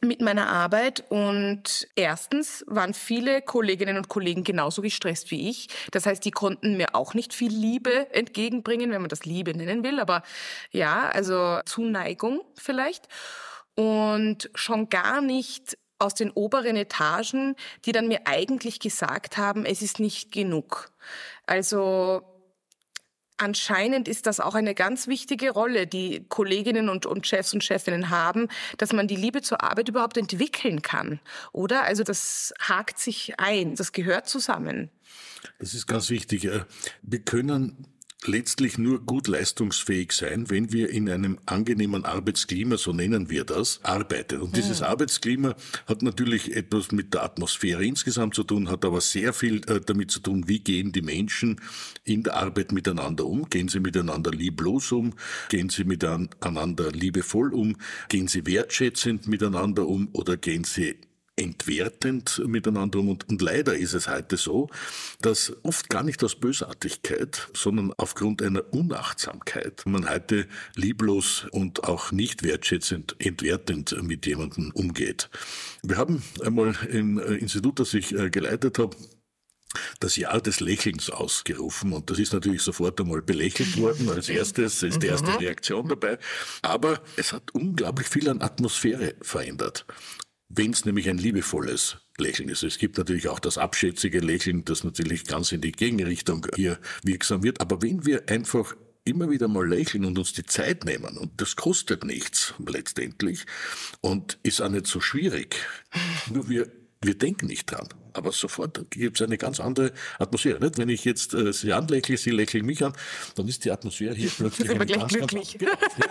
mit 0.00 0.20
meiner 0.20 0.48
Arbeit 0.48 1.04
und 1.08 1.88
erstens 1.96 2.64
waren 2.68 2.94
viele 2.94 3.42
Kolleginnen 3.42 3.96
und 3.96 4.08
Kollegen 4.08 4.44
genauso 4.44 4.80
gestresst 4.80 5.30
wie 5.30 5.48
ich. 5.48 5.68
Das 5.90 6.06
heißt, 6.06 6.24
die 6.24 6.30
konnten 6.30 6.76
mir 6.76 6.94
auch 6.94 7.14
nicht 7.14 7.34
viel 7.34 7.52
Liebe 7.52 8.12
entgegenbringen, 8.14 8.92
wenn 8.92 9.00
man 9.00 9.08
das 9.08 9.24
Liebe 9.24 9.56
nennen 9.56 9.82
will, 9.82 9.98
aber 9.98 10.22
ja, 10.70 11.08
also 11.08 11.60
Zuneigung 11.64 12.42
vielleicht 12.54 13.08
und 13.74 14.50
schon 14.54 14.88
gar 14.88 15.20
nicht 15.20 15.76
aus 15.98 16.14
den 16.14 16.30
oberen 16.30 16.76
Etagen, 16.76 17.56
die 17.84 17.92
dann 17.92 18.06
mir 18.06 18.20
eigentlich 18.26 18.78
gesagt 18.78 19.36
haben, 19.36 19.64
es 19.64 19.82
ist 19.82 19.98
nicht 19.98 20.30
genug. 20.30 20.92
Also 21.46 22.37
anscheinend 23.38 24.08
ist 24.08 24.26
das 24.26 24.40
auch 24.40 24.54
eine 24.54 24.74
ganz 24.74 25.06
wichtige 25.06 25.50
Rolle, 25.50 25.86
die 25.86 26.24
Kolleginnen 26.28 26.88
und, 26.88 27.06
und 27.06 27.26
Chefs 27.26 27.54
und 27.54 27.64
Chefinnen 27.64 28.10
haben, 28.10 28.48
dass 28.76 28.92
man 28.92 29.08
die 29.08 29.16
Liebe 29.16 29.42
zur 29.42 29.62
Arbeit 29.62 29.88
überhaupt 29.88 30.16
entwickeln 30.16 30.82
kann. 30.82 31.20
Oder? 31.52 31.84
Also 31.84 32.04
das 32.04 32.52
hakt 32.60 32.98
sich 32.98 33.38
ein, 33.38 33.74
das 33.74 33.92
gehört 33.92 34.28
zusammen. 34.28 34.90
Das 35.58 35.74
ist 35.74 35.86
ganz 35.86 36.10
wichtig. 36.10 36.48
Wir 37.02 37.18
können 37.20 37.86
letztlich 38.24 38.78
nur 38.78 39.00
gut 39.04 39.28
leistungsfähig 39.28 40.12
sein, 40.12 40.50
wenn 40.50 40.72
wir 40.72 40.90
in 40.90 41.08
einem 41.08 41.38
angenehmen 41.46 42.04
Arbeitsklima, 42.04 42.76
so 42.76 42.92
nennen 42.92 43.30
wir 43.30 43.44
das, 43.44 43.80
arbeiten. 43.84 44.40
Und 44.40 44.56
dieses. 44.56 44.82
Arbeitsklima 44.82 45.54
hat 45.86 46.02
natürlich 46.02 46.54
etwas 46.56 46.92
mit 46.92 47.12
der 47.14 47.22
Atmosphäre 47.22 47.84
insgesamt 47.84 48.34
zu 48.34 48.44
tun, 48.44 48.70
hat 48.70 48.84
aber 48.84 49.00
sehr 49.00 49.32
viel 49.32 49.60
äh, 49.68 49.80
damit 49.80 50.10
zu 50.10 50.20
tun, 50.20 50.48
wie 50.48 50.60
gehen 50.60 50.92
die 50.92 51.02
Menschen 51.02 51.60
in 52.04 52.22
der 52.22 52.34
Arbeit 52.36 52.72
miteinander 52.72 53.26
um? 53.26 53.48
Gehen 53.50 53.68
sie 53.68 53.80
miteinander 53.80 54.30
lieblos 54.30 54.92
um? 54.92 55.14
Gehen 55.48 55.68
sie 55.68 55.84
miteinander 55.84 56.90
liebevoll 56.92 57.52
um? 57.52 57.76
Gehen 58.08 58.28
sie 58.28 58.46
wertschätzend 58.46 59.26
miteinander 59.26 59.86
um 59.86 60.08
oder 60.12 60.36
gehen 60.36 60.64
sie 60.64 60.96
entwertend 61.38 62.42
miteinander 62.46 62.98
um. 62.98 63.08
Und, 63.08 63.28
und 63.28 63.40
leider 63.40 63.76
ist 63.76 63.94
es 63.94 64.08
heute 64.08 64.36
so, 64.36 64.68
dass 65.20 65.52
oft 65.62 65.88
gar 65.88 66.02
nicht 66.02 66.22
aus 66.24 66.36
Bösartigkeit, 66.36 67.48
sondern 67.54 67.92
aufgrund 67.96 68.42
einer 68.42 68.72
Unachtsamkeit 68.72 69.84
man 69.86 70.08
heute 70.08 70.46
lieblos 70.74 71.46
und 71.50 71.84
auch 71.84 72.12
nicht 72.12 72.42
wertschätzend, 72.42 73.16
entwertend 73.18 73.96
mit 74.02 74.26
jemandem 74.26 74.70
umgeht. 74.72 75.30
Wir 75.82 75.96
haben 75.96 76.22
einmal 76.44 76.74
im 76.90 77.18
äh, 77.18 77.34
Institut, 77.34 77.80
das 77.80 77.94
ich 77.94 78.14
äh, 78.14 78.30
geleitet 78.30 78.78
habe, 78.78 78.96
das 80.00 80.16
Jahr 80.16 80.40
des 80.40 80.60
Lächelns 80.60 81.10
ausgerufen 81.10 81.92
und 81.92 82.10
das 82.10 82.18
ist 82.18 82.32
natürlich 82.32 82.62
sofort 82.62 83.00
einmal 83.00 83.20
belächelt 83.22 83.76
worden 83.78 84.08
als 84.08 84.28
erstes, 84.28 84.82
ist 84.82 85.02
die 85.02 85.08
erste 85.08 85.30
mhm. 85.30 85.36
Reaktion 85.36 85.88
dabei. 85.88 86.18
Aber 86.62 87.02
es 87.16 87.32
hat 87.32 87.50
unglaublich 87.52 88.08
viel 88.08 88.28
an 88.28 88.40
Atmosphäre 88.40 89.14
verändert 89.20 89.84
wenn 90.48 90.72
es 90.72 90.84
nämlich 90.84 91.08
ein 91.08 91.18
liebevolles 91.18 91.98
Lächeln 92.16 92.48
ist. 92.48 92.62
Es 92.62 92.78
gibt 92.78 92.98
natürlich 92.98 93.28
auch 93.28 93.38
das 93.38 93.58
abschätzige 93.58 94.20
Lächeln, 94.20 94.64
das 94.64 94.82
natürlich 94.82 95.24
ganz 95.24 95.52
in 95.52 95.60
die 95.60 95.72
Gegenrichtung 95.72 96.46
hier 96.56 96.78
wirksam 97.02 97.42
wird. 97.42 97.60
Aber 97.60 97.82
wenn 97.82 98.06
wir 98.06 98.28
einfach 98.28 98.74
immer 99.04 99.30
wieder 99.30 99.48
mal 99.48 99.66
lächeln 99.66 100.04
und 100.04 100.18
uns 100.18 100.32
die 100.32 100.44
Zeit 100.44 100.84
nehmen, 100.84 101.16
und 101.16 101.40
das 101.40 101.56
kostet 101.56 102.04
nichts 102.04 102.54
letztendlich 102.66 103.46
und 104.00 104.38
ist 104.42 104.60
auch 104.60 104.68
nicht 104.68 104.86
so 104.86 105.00
schwierig, 105.00 105.56
nur 106.32 106.48
wir, 106.48 106.70
wir 107.02 107.16
denken 107.16 107.46
nicht 107.46 107.70
dran 107.70 107.88
aber 108.18 108.32
sofort 108.32 108.90
gibt 108.90 109.20
es 109.20 109.26
eine 109.26 109.38
ganz 109.38 109.60
andere 109.60 109.92
Atmosphäre. 110.18 110.60
Nicht? 110.60 110.76
Wenn 110.76 110.88
ich 110.88 111.04
jetzt 111.04 111.32
äh, 111.34 111.52
Sie 111.52 111.72
anlächle, 111.72 112.16
Sie 112.16 112.30
lächeln 112.30 112.66
mich 112.66 112.84
an, 112.84 112.92
dann 113.36 113.48
ist 113.48 113.64
die 113.64 113.70
Atmosphäre 113.70 114.14
hier 114.14 114.30
plötzlich 114.36 114.70
eine 114.70 114.84
ganz, 114.84 115.12
glücklich. 115.12 115.58
Ganz, 115.58 115.58
genau, 115.58 115.72
ja, 115.98 116.08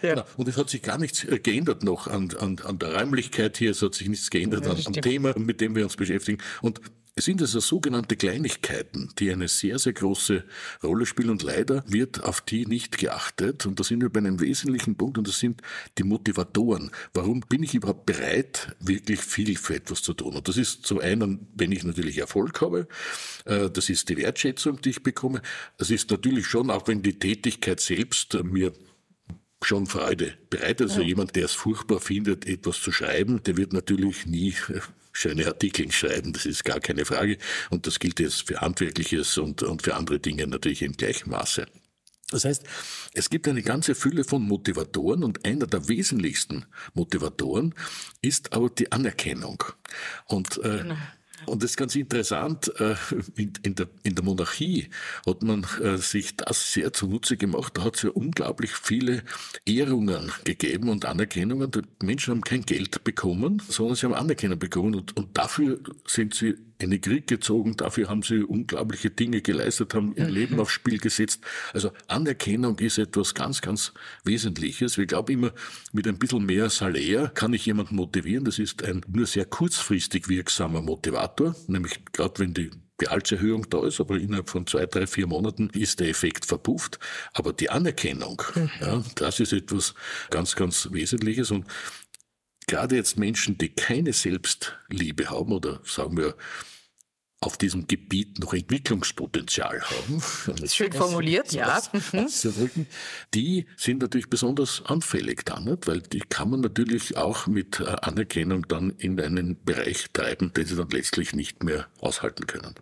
genau, 0.00 0.16
ja. 0.16 0.26
Und 0.36 0.48
es 0.48 0.56
hat 0.56 0.70
sich 0.70 0.82
gar 0.82 0.98
nichts 0.98 1.22
äh, 1.24 1.38
geändert 1.38 1.84
noch 1.84 2.08
an, 2.08 2.34
an, 2.38 2.58
an 2.64 2.78
der 2.78 2.94
Räumlichkeit 2.94 3.58
hier, 3.58 3.70
es 3.70 3.82
hat 3.82 3.94
sich 3.94 4.08
nichts 4.08 4.30
geändert 4.30 4.64
ja, 4.64 4.72
an, 4.72 4.82
am 4.84 4.92
Thema, 4.94 5.38
mit 5.38 5.60
dem 5.60 5.76
wir 5.76 5.84
uns 5.84 5.96
beschäftigen. 5.96 6.42
Und 6.62 6.80
es 7.20 7.26
sind 7.26 7.42
also 7.42 7.60
sogenannte 7.60 8.16
Kleinigkeiten, 8.16 9.10
die 9.18 9.30
eine 9.30 9.46
sehr, 9.46 9.78
sehr 9.78 9.92
große 9.92 10.42
Rolle 10.82 11.04
spielen 11.04 11.28
und 11.28 11.42
leider 11.42 11.84
wird 11.86 12.24
auf 12.24 12.40
die 12.40 12.64
nicht 12.64 12.96
geachtet. 12.96 13.66
Und 13.66 13.78
da 13.78 13.84
sind 13.84 14.00
wir 14.00 14.08
bei 14.08 14.20
einem 14.20 14.40
wesentlichen 14.40 14.96
Punkt 14.96 15.18
und 15.18 15.28
das 15.28 15.38
sind 15.38 15.60
die 15.98 16.02
Motivatoren. 16.02 16.90
Warum 17.12 17.40
bin 17.40 17.62
ich 17.62 17.74
überhaupt 17.74 18.06
bereit, 18.06 18.74
wirklich 18.80 19.20
viel 19.20 19.54
für 19.58 19.74
etwas 19.74 20.00
zu 20.00 20.14
tun? 20.14 20.34
Und 20.34 20.48
das 20.48 20.56
ist 20.56 20.86
zum 20.86 20.98
einen, 20.98 21.46
wenn 21.54 21.72
ich 21.72 21.84
natürlich 21.84 22.16
Erfolg 22.16 22.58
habe, 22.62 22.88
äh, 23.44 23.68
das 23.68 23.90
ist 23.90 24.08
die 24.08 24.16
Wertschätzung, 24.16 24.80
die 24.80 24.88
ich 24.88 25.02
bekomme. 25.02 25.42
Es 25.76 25.90
ist 25.90 26.10
natürlich 26.10 26.46
schon, 26.46 26.70
auch 26.70 26.88
wenn 26.88 27.02
die 27.02 27.18
Tätigkeit 27.18 27.80
selbst 27.80 28.32
mir 28.44 28.72
schon 29.62 29.84
Freude 29.84 30.38
bereitet. 30.48 30.88
Also 30.88 31.02
ja. 31.02 31.08
jemand, 31.08 31.36
der 31.36 31.44
es 31.44 31.52
furchtbar 31.52 32.00
findet, 32.00 32.46
etwas 32.46 32.80
zu 32.80 32.90
schreiben, 32.92 33.42
der 33.42 33.58
wird 33.58 33.74
natürlich 33.74 34.24
nie 34.24 34.54
schöne 35.20 35.46
Artikel 35.46 35.90
schreiben, 35.92 36.32
das 36.32 36.46
ist 36.46 36.64
gar 36.64 36.80
keine 36.80 37.04
Frage. 37.04 37.38
Und 37.70 37.86
das 37.86 37.98
gilt 37.98 38.20
jetzt 38.20 38.48
für 38.48 38.60
Handwerkliches 38.60 39.38
und, 39.38 39.62
und 39.62 39.82
für 39.82 39.94
andere 39.94 40.18
Dinge 40.18 40.46
natürlich 40.46 40.82
im 40.82 40.92
gleichen 40.92 41.30
Maße. 41.30 41.66
Das 42.30 42.44
heißt, 42.44 42.64
es 43.12 43.28
gibt 43.28 43.48
eine 43.48 43.62
ganze 43.62 43.94
Fülle 43.94 44.24
von 44.24 44.42
Motivatoren 44.42 45.24
und 45.24 45.44
einer 45.44 45.66
der 45.66 45.88
wesentlichsten 45.88 46.64
Motivatoren 46.94 47.74
ist 48.22 48.52
aber 48.52 48.70
die 48.70 48.92
Anerkennung. 48.92 49.64
Und 50.26 50.58
äh, 50.58 50.78
genau. 50.78 50.96
Und 51.46 51.62
das 51.62 51.72
ist 51.72 51.76
ganz 51.76 51.94
interessant, 51.96 52.72
äh, 52.80 52.94
in, 53.36 53.74
der, 53.74 53.88
in 54.02 54.14
der 54.14 54.24
Monarchie 54.24 54.88
hat 55.26 55.42
man 55.42 55.66
äh, 55.82 55.96
sich 55.96 56.36
das 56.36 56.72
sehr 56.72 56.92
zunutze 56.92 57.36
gemacht. 57.36 57.76
Da 57.76 57.84
hat 57.84 57.96
es 57.96 58.02
ja 58.02 58.10
unglaublich 58.10 58.72
viele 58.72 59.22
Ehrungen 59.64 60.32
gegeben 60.44 60.88
und 60.88 61.04
Anerkennungen. 61.04 61.70
Die 61.70 61.82
Menschen 62.04 62.32
haben 62.32 62.42
kein 62.42 62.62
Geld 62.62 63.02
bekommen, 63.04 63.62
sondern 63.68 63.96
sie 63.96 64.06
haben 64.06 64.14
Anerkennung 64.14 64.58
bekommen. 64.58 64.94
Und, 64.94 65.16
und 65.16 65.36
dafür 65.36 65.80
sind 66.06 66.34
sie 66.34 66.56
in 66.80 66.90
den 66.90 67.00
Krieg 67.00 67.26
gezogen, 67.26 67.76
dafür 67.76 68.08
haben 68.08 68.22
sie 68.22 68.42
unglaubliche 68.42 69.10
Dinge 69.10 69.42
geleistet, 69.42 69.94
haben 69.94 70.14
ihr 70.16 70.24
mhm. 70.24 70.30
Leben 70.32 70.60
aufs 70.60 70.72
Spiel 70.72 70.98
gesetzt. 70.98 71.40
Also 71.72 71.92
Anerkennung 72.08 72.78
ist 72.78 72.98
etwas 72.98 73.34
ganz, 73.34 73.60
ganz 73.60 73.92
Wesentliches. 74.24 74.98
Wir 74.98 75.06
glauben 75.06 75.32
immer, 75.32 75.52
mit 75.92 76.06
ein 76.08 76.18
bisschen 76.18 76.46
mehr 76.46 76.70
Salär 76.70 77.28
kann 77.28 77.52
ich 77.52 77.66
jemanden 77.66 77.96
motivieren. 77.96 78.44
Das 78.44 78.58
ist 78.58 78.84
ein 78.84 79.02
nur 79.08 79.26
sehr 79.26 79.44
kurzfristig 79.44 80.28
wirksamer 80.28 80.82
Motivator, 80.82 81.54
nämlich 81.66 82.00
gerade 82.12 82.38
wenn 82.38 82.54
die 82.54 82.70
Gehaltserhöhung 83.00 83.68
da 83.70 83.86
ist, 83.86 83.98
aber 83.98 84.18
innerhalb 84.18 84.50
von 84.50 84.66
zwei, 84.66 84.84
drei, 84.84 85.06
vier 85.06 85.26
Monaten 85.26 85.70
ist 85.70 86.00
der 86.00 86.08
Effekt 86.08 86.44
verpufft. 86.44 86.98
Aber 87.32 87.52
die 87.52 87.70
Anerkennung, 87.70 88.42
mhm. 88.54 88.70
ja, 88.80 89.02
das 89.14 89.40
ist 89.40 89.52
etwas 89.52 89.94
ganz, 90.28 90.54
ganz 90.54 90.88
Wesentliches 90.92 91.50
und 91.50 91.64
gerade 92.70 92.96
jetzt 92.96 93.18
Menschen, 93.18 93.58
die 93.58 93.68
keine 93.68 94.12
Selbstliebe 94.12 95.28
haben 95.28 95.52
oder 95.52 95.80
sagen 95.84 96.16
wir 96.16 96.36
auf 97.40 97.56
diesem 97.56 97.86
Gebiet 97.86 98.38
noch 98.38 98.52
Entwicklungspotenzial 98.52 99.80
haben. 99.80 100.22
Schön 100.68 100.92
formuliert, 100.92 101.52
ja. 101.52 101.80
Die 103.34 103.66
sind 103.76 104.02
natürlich 104.02 104.28
besonders 104.28 104.82
anfällig 104.84 105.44
dann, 105.46 105.64
nicht? 105.64 105.86
weil 105.86 106.00
die 106.00 106.20
kann 106.20 106.50
man 106.50 106.60
natürlich 106.60 107.16
auch 107.16 107.46
mit 107.46 107.80
äh, 107.80 107.84
Anerkennung 108.02 108.68
dann 108.68 108.90
in 108.90 109.18
einen 109.18 109.64
Bereich 109.64 110.10
treiben, 110.12 110.52
den 110.52 110.66
sie 110.66 110.76
dann 110.76 110.90
letztlich 110.90 111.32
nicht 111.32 111.64
mehr 111.64 111.88
aushalten 111.98 112.46
können. 112.46 112.74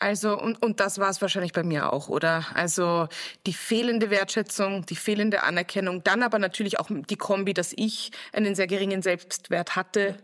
Also, 0.00 0.38
und, 0.38 0.60
und 0.60 0.80
das 0.80 0.98
war 0.98 1.08
es 1.08 1.22
wahrscheinlich 1.22 1.52
bei 1.52 1.62
mir 1.62 1.92
auch, 1.92 2.08
oder? 2.08 2.44
Also 2.54 3.08
die 3.46 3.52
fehlende 3.52 4.10
Wertschätzung, 4.10 4.84
die 4.86 4.96
fehlende 4.96 5.44
Anerkennung, 5.44 6.02
dann 6.02 6.22
aber 6.22 6.38
natürlich 6.38 6.80
auch 6.80 6.88
die 6.90 7.16
Kombi, 7.16 7.54
dass 7.54 7.72
ich 7.76 8.10
einen 8.32 8.54
sehr 8.54 8.66
geringen 8.66 9.02
Selbstwert 9.02 9.76
hatte, 9.76 10.16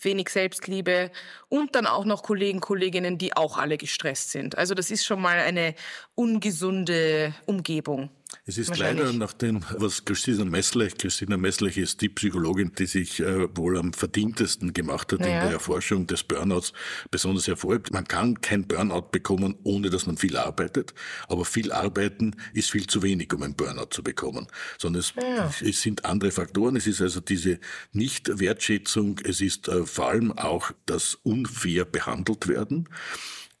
wenig 0.00 0.28
Selbstliebe 0.28 1.10
und 1.48 1.74
dann 1.74 1.86
auch 1.86 2.04
noch 2.04 2.22
Kollegen, 2.22 2.60
Kolleginnen, 2.60 3.18
die 3.18 3.36
auch 3.36 3.58
alle 3.58 3.78
gestresst 3.78 4.30
sind. 4.30 4.56
Also 4.56 4.74
das 4.74 4.90
ist 4.90 5.04
schon 5.04 5.20
mal 5.20 5.38
eine 5.38 5.74
ungesunde 6.14 7.34
Umgebung. 7.46 8.10
Es 8.44 8.58
ist 8.58 8.76
leider 8.76 9.12
nach 9.12 9.32
dem, 9.32 9.64
was 9.78 10.04
Christina 10.04 10.44
Messlech, 10.44 10.96
Christina 10.96 11.36
Messlech 11.36 11.76
ist 11.78 12.00
die 12.00 12.08
Psychologin, 12.08 12.72
die 12.78 12.86
sich 12.86 13.20
äh, 13.20 13.48
wohl 13.56 13.78
am 13.78 13.92
verdientesten 13.92 14.72
gemacht 14.72 15.12
hat 15.12 15.20
ja. 15.20 15.26
in 15.26 15.32
der 15.32 15.50
Erforschung 15.52 16.06
des 16.06 16.22
Burnouts, 16.22 16.72
besonders 17.10 17.46
hervorhebt. 17.46 17.92
Man 17.92 18.06
kann 18.06 18.40
kein 18.40 18.66
Burnout 18.66 19.08
bekommen, 19.10 19.56
ohne 19.64 19.90
dass 19.90 20.06
man 20.06 20.16
viel 20.16 20.36
arbeitet, 20.36 20.94
aber 21.28 21.44
viel 21.44 21.72
arbeiten 21.72 22.36
ist 22.52 22.70
viel 22.70 22.86
zu 22.86 23.02
wenig, 23.02 23.32
um 23.32 23.42
ein 23.42 23.54
Burnout 23.54 23.90
zu 23.90 24.02
bekommen, 24.02 24.46
sondern 24.78 25.00
es, 25.00 25.12
ja. 25.20 25.52
es 25.62 25.82
sind 25.82 26.04
andere 26.04 26.30
Faktoren. 26.30 26.76
Es 26.76 26.86
ist 26.86 27.00
also 27.00 27.20
diese 27.20 27.58
Nicht-Wertschätzung, 27.92 29.20
es 29.24 29.40
ist 29.40 29.68
äh, 29.68 29.86
vor 29.86 30.08
allem 30.08 30.32
auch 30.32 30.72
das 30.86 31.14
unfair 31.22 31.84
behandelt 31.84 32.48
werden. 32.48 32.88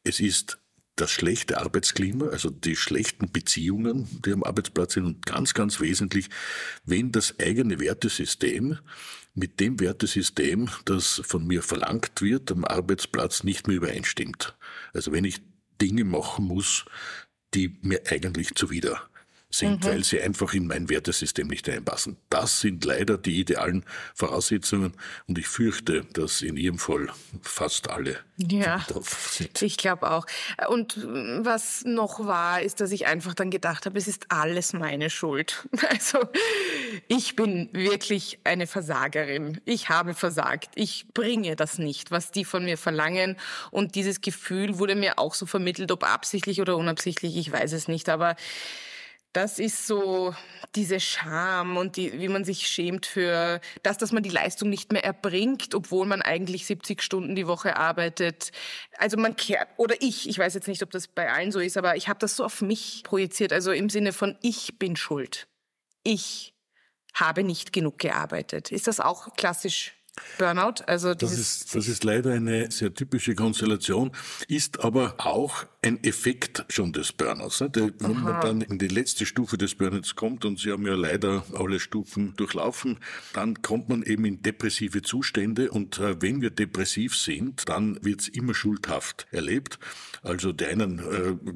Es 0.04 0.20
ist 0.20 0.58
das 0.96 1.10
schlechte 1.10 1.58
Arbeitsklima, 1.60 2.28
also 2.28 2.50
die 2.50 2.74
schlechten 2.74 3.30
Beziehungen, 3.30 4.08
die 4.24 4.32
am 4.32 4.42
Arbeitsplatz 4.42 4.94
sind 4.94 5.04
und 5.04 5.26
ganz, 5.26 5.54
ganz 5.54 5.80
wesentlich, 5.80 6.30
wenn 6.84 7.12
das 7.12 7.38
eigene 7.38 7.78
Wertesystem 7.78 8.78
mit 9.34 9.60
dem 9.60 9.78
Wertesystem, 9.78 10.70
das 10.86 11.20
von 11.24 11.46
mir 11.46 11.62
verlangt 11.62 12.22
wird, 12.22 12.50
am 12.50 12.64
Arbeitsplatz 12.64 13.44
nicht 13.44 13.68
mehr 13.68 13.76
übereinstimmt. 13.76 14.56
Also 14.94 15.12
wenn 15.12 15.24
ich 15.24 15.42
Dinge 15.80 16.04
machen 16.04 16.46
muss, 16.46 16.86
die 17.54 17.78
mir 17.82 18.00
eigentlich 18.10 18.54
zuwider 18.54 19.08
sind, 19.50 19.84
mhm. 19.84 19.88
weil 19.88 20.04
sie 20.04 20.20
einfach 20.20 20.52
in 20.54 20.66
mein 20.66 20.88
Wertesystem 20.88 21.46
nicht 21.46 21.68
einpassen. 21.68 22.16
Das 22.30 22.60
sind 22.60 22.84
leider 22.84 23.16
die 23.16 23.40
idealen 23.40 23.84
Voraussetzungen 24.14 24.94
und 25.26 25.38
ich 25.38 25.46
fürchte, 25.46 26.04
dass 26.12 26.42
in 26.42 26.56
Ihrem 26.56 26.78
Fall 26.78 27.08
fast 27.42 27.88
alle 27.90 28.18
ja, 28.38 28.84
sind. 29.30 29.62
Ich 29.62 29.76
glaube 29.76 30.10
auch. 30.10 30.26
Und 30.68 30.98
was 31.40 31.84
noch 31.84 32.26
war, 32.26 32.60
ist, 32.60 32.80
dass 32.80 32.90
ich 32.90 33.06
einfach 33.06 33.34
dann 33.34 33.50
gedacht 33.50 33.86
habe, 33.86 33.98
es 33.98 34.08
ist 34.08 34.26
alles 34.28 34.72
meine 34.72 35.10
Schuld. 35.10 35.66
Also 35.88 36.18
ich 37.06 37.36
bin 37.36 37.70
wirklich 37.72 38.40
eine 38.44 38.66
Versagerin. 38.66 39.60
Ich 39.64 39.88
habe 39.88 40.14
versagt. 40.14 40.70
Ich 40.74 41.06
bringe 41.14 41.56
das 41.56 41.78
nicht, 41.78 42.10
was 42.10 42.32
die 42.32 42.44
von 42.44 42.64
mir 42.64 42.76
verlangen. 42.76 43.36
Und 43.70 43.94
dieses 43.94 44.20
Gefühl 44.20 44.78
wurde 44.78 44.94
mir 44.94 45.18
auch 45.18 45.34
so 45.34 45.46
vermittelt, 45.46 45.90
ob 45.92 46.04
absichtlich 46.04 46.60
oder 46.60 46.76
unabsichtlich, 46.76 47.36
ich 47.36 47.50
weiß 47.50 47.72
es 47.72 47.88
nicht. 47.88 48.08
Aber 48.08 48.36
das 49.36 49.58
ist 49.58 49.86
so 49.86 50.34
diese 50.74 50.98
Scham 50.98 51.76
und 51.76 51.96
die, 51.98 52.18
wie 52.18 52.28
man 52.28 52.44
sich 52.44 52.66
schämt 52.66 53.04
für 53.04 53.60
das, 53.82 53.98
dass 53.98 54.10
man 54.10 54.22
die 54.22 54.30
Leistung 54.30 54.70
nicht 54.70 54.92
mehr 54.92 55.04
erbringt, 55.04 55.74
obwohl 55.74 56.06
man 56.06 56.22
eigentlich 56.22 56.64
70 56.64 57.02
Stunden 57.02 57.36
die 57.36 57.46
Woche 57.46 57.76
arbeitet. 57.76 58.50
Also 58.96 59.18
man 59.18 59.36
kehrt, 59.36 59.68
oder 59.76 59.94
ich, 60.00 60.26
ich 60.26 60.38
weiß 60.38 60.54
jetzt 60.54 60.68
nicht, 60.68 60.82
ob 60.82 60.90
das 60.90 61.06
bei 61.06 61.30
allen 61.30 61.52
so 61.52 61.60
ist, 61.60 61.76
aber 61.76 61.96
ich 61.96 62.08
habe 62.08 62.18
das 62.18 62.36
so 62.36 62.46
auf 62.46 62.62
mich 62.62 63.02
projiziert, 63.04 63.52
also 63.52 63.72
im 63.72 63.90
Sinne 63.90 64.14
von 64.14 64.38
ich 64.40 64.78
bin 64.78 64.96
schuld. 64.96 65.48
Ich 66.02 66.54
habe 67.12 67.44
nicht 67.44 67.74
genug 67.74 67.98
gearbeitet. 67.98 68.72
Ist 68.72 68.86
das 68.86 69.00
auch 69.00 69.34
klassisch 69.36 69.95
Burnout. 70.38 70.82
Also 70.86 71.14
das, 71.14 71.38
ist, 71.38 71.74
das 71.74 71.88
ist 71.88 72.04
leider 72.04 72.32
eine 72.32 72.70
sehr 72.70 72.92
typische 72.92 73.34
Konstellation, 73.34 74.12
ist 74.48 74.80
aber 74.80 75.14
auch 75.18 75.64
ein 75.82 76.02
Effekt 76.04 76.64
schon 76.68 76.92
des 76.92 77.12
Burnouts. 77.12 77.60
Ne? 77.60 77.70
Der, 77.70 77.90
wenn 78.00 78.22
man 78.22 78.40
dann 78.40 78.60
in 78.60 78.78
die 78.78 78.88
letzte 78.88 79.24
Stufe 79.24 79.56
des 79.56 79.74
Burnouts 79.74 80.16
kommt, 80.16 80.44
und 80.44 80.58
Sie 80.58 80.72
haben 80.72 80.86
ja 80.86 80.94
leider 80.94 81.44
alle 81.54 81.80
Stufen 81.80 82.34
durchlaufen, 82.36 82.98
dann 83.32 83.62
kommt 83.62 83.88
man 83.88 84.02
eben 84.02 84.24
in 84.24 84.42
depressive 84.42 85.02
Zustände 85.02 85.70
und 85.70 85.98
äh, 85.98 86.20
wenn 86.20 86.40
wir 86.40 86.50
depressiv 86.50 87.16
sind, 87.16 87.68
dann 87.68 88.02
wird 88.04 88.22
es 88.22 88.28
immer 88.28 88.54
schuldhaft 88.54 89.26
erlebt. 89.30 89.78
Also 90.22 90.52
die 90.52 90.66
einen 90.66 90.98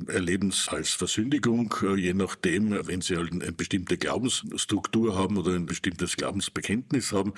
äh, 0.09 0.13
erleben 0.13 0.51
es 0.51 0.69
als 0.69 0.91
Versündigung, 0.91 1.75
äh, 1.83 1.97
je 1.97 2.15
nachdem, 2.15 2.87
wenn 2.87 3.01
sie 3.01 3.17
halt 3.17 3.33
eine 3.33 3.53
bestimmte 3.53 3.99
Glaubensstruktur 3.99 5.17
haben 5.17 5.37
oder 5.37 5.53
ein 5.53 5.67
bestimmtes 5.67 6.17
Glaubensbekenntnis 6.17 7.13
haben. 7.13 7.35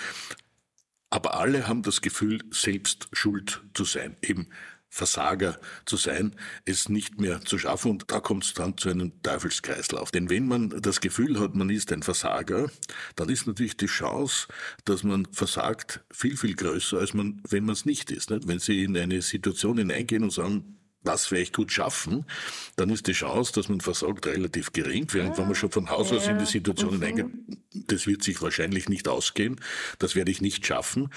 Aber 1.12 1.34
alle 1.38 1.68
haben 1.68 1.82
das 1.82 2.00
Gefühl, 2.00 2.42
selbst 2.50 3.06
schuld 3.12 3.62
zu 3.74 3.84
sein, 3.84 4.16
eben 4.22 4.48
Versager 4.88 5.60
zu 5.84 5.98
sein, 5.98 6.34
es 6.64 6.88
nicht 6.88 7.20
mehr 7.20 7.42
zu 7.42 7.58
schaffen. 7.58 7.90
Und 7.90 8.10
da 8.10 8.20
kommt 8.20 8.44
es 8.44 8.54
dann 8.54 8.78
zu 8.78 8.88
einem 8.88 9.12
Teufelskreislauf. 9.22 10.10
Denn 10.10 10.30
wenn 10.30 10.48
man 10.48 10.70
das 10.80 11.02
Gefühl 11.02 11.38
hat, 11.38 11.54
man 11.54 11.68
ist 11.68 11.92
ein 11.92 12.02
Versager, 12.02 12.70
dann 13.14 13.28
ist 13.28 13.46
natürlich 13.46 13.76
die 13.76 13.86
Chance, 13.86 14.48
dass 14.86 15.02
man 15.02 15.26
versagt, 15.32 16.02
viel, 16.10 16.38
viel 16.38 16.56
größer, 16.56 16.98
als 16.98 17.12
man, 17.12 17.42
wenn 17.46 17.66
man 17.66 17.74
es 17.74 17.84
nicht 17.84 18.10
ist. 18.10 18.30
Nicht? 18.30 18.48
Wenn 18.48 18.58
Sie 18.58 18.82
in 18.82 18.96
eine 18.96 19.20
Situation 19.20 19.76
hineingehen 19.76 20.22
und 20.22 20.32
sagen, 20.32 20.78
das 21.04 21.26
vielleicht 21.26 21.54
gut 21.54 21.72
schaffen, 21.72 22.24
dann 22.76 22.90
ist 22.90 23.06
die 23.06 23.12
Chance, 23.12 23.52
dass 23.52 23.68
man 23.68 23.80
versagt, 23.80 24.26
relativ 24.26 24.72
gering. 24.72 25.06
Während 25.10 25.38
wenn 25.38 25.46
man 25.46 25.54
schon 25.54 25.70
von 25.70 25.90
Haus 25.90 26.12
aus 26.12 26.26
in 26.26 26.38
die 26.38 26.46
Situation 26.46 26.96
mhm. 26.96 27.02
hineingeht, 27.02 27.26
das 27.74 28.06
wird 28.06 28.22
sich 28.22 28.40
wahrscheinlich 28.42 28.88
nicht 28.88 29.08
ausgehen, 29.08 29.60
das 29.98 30.14
werde 30.14 30.30
ich 30.30 30.40
nicht 30.40 30.66
schaffen, 30.66 31.10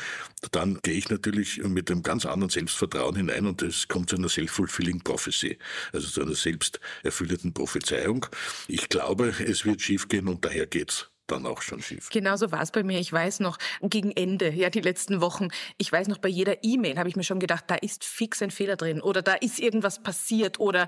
dann 0.51 0.80
gehe 0.82 0.96
ich 0.96 1.10
natürlich 1.10 1.63
mit 1.63 1.92
einem 1.92 2.04
ganz 2.04 2.25
anderen 2.25 2.50
Selbstvertrauen 2.50 3.15
hinein 3.15 3.46
und 3.46 3.62
es 3.62 3.88
kommt 3.88 4.10
zu 4.10 4.15
einer 4.15 4.30
self-fulfilling 4.30 5.01
prophecy, 5.01 5.58
also 5.92 6.08
zu 6.08 6.22
einer 6.22 6.36
selbsterfüllenden 6.36 7.54
Prophezeiung. 7.54 8.25
Ich 8.68 8.89
glaube, 8.89 9.34
es 9.46 9.65
wird 9.65 9.82
schiefgehen 9.82 10.27
und 10.27 10.46
daher 10.46 10.65
geht's 10.65 11.10
dann 11.27 11.46
auch 11.46 11.62
schon 11.62 11.82
schief. 11.82 12.10
Genauso 12.10 12.51
war 12.51 12.62
es 12.62 12.72
bei 12.72 12.84
mir. 12.84 13.00
Ich 13.00 13.12
weiß 13.12 13.39
noch, 13.39 13.58
gegen 13.82 14.12
Ende, 14.12 14.50
ja, 14.50 14.70
die 14.70 14.82
letzten 14.82 15.22
Wochen, 15.22 15.50
ich 15.77 15.91
weiß 15.91 16.08
noch, 16.08 16.17
bei 16.17 16.29
jeder 16.29 16.63
E-Mail 16.63 16.98
habe 16.98 17.10
ich 17.10 17.15
mir 17.15 17.24
schon 17.24 17.39
gedacht, 17.39 17.65
da 17.67 17.75
ist 17.75 18.03
fix 18.03 18.41
ein 18.41 18.51
Fehler 18.51 18.75
drin 18.75 19.01
oder 19.01 19.22
da 19.22 19.34
ist 19.34 19.60
irgendwas 19.60 20.01
passiert 20.01 20.60
oder 20.60 20.88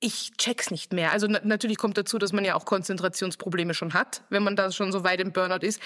ich 0.00 0.32
check's 0.36 0.70
nicht 0.70 0.92
mehr. 0.92 1.12
Also 1.12 1.26
natürlich 1.26 1.78
kommt 1.78 1.96
dazu, 1.96 2.18
dass 2.18 2.32
man 2.32 2.44
ja 2.44 2.54
auch 2.56 2.66
Konzentrationsprobleme 2.66 3.74
schon 3.74 3.94
hat, 3.94 4.22
wenn 4.28 4.42
man 4.42 4.56
da 4.56 4.70
schon 4.70 4.92
so 4.92 5.02
weit 5.02 5.20
im 5.20 5.32
Burnout 5.32 5.64
ist. 5.64 5.80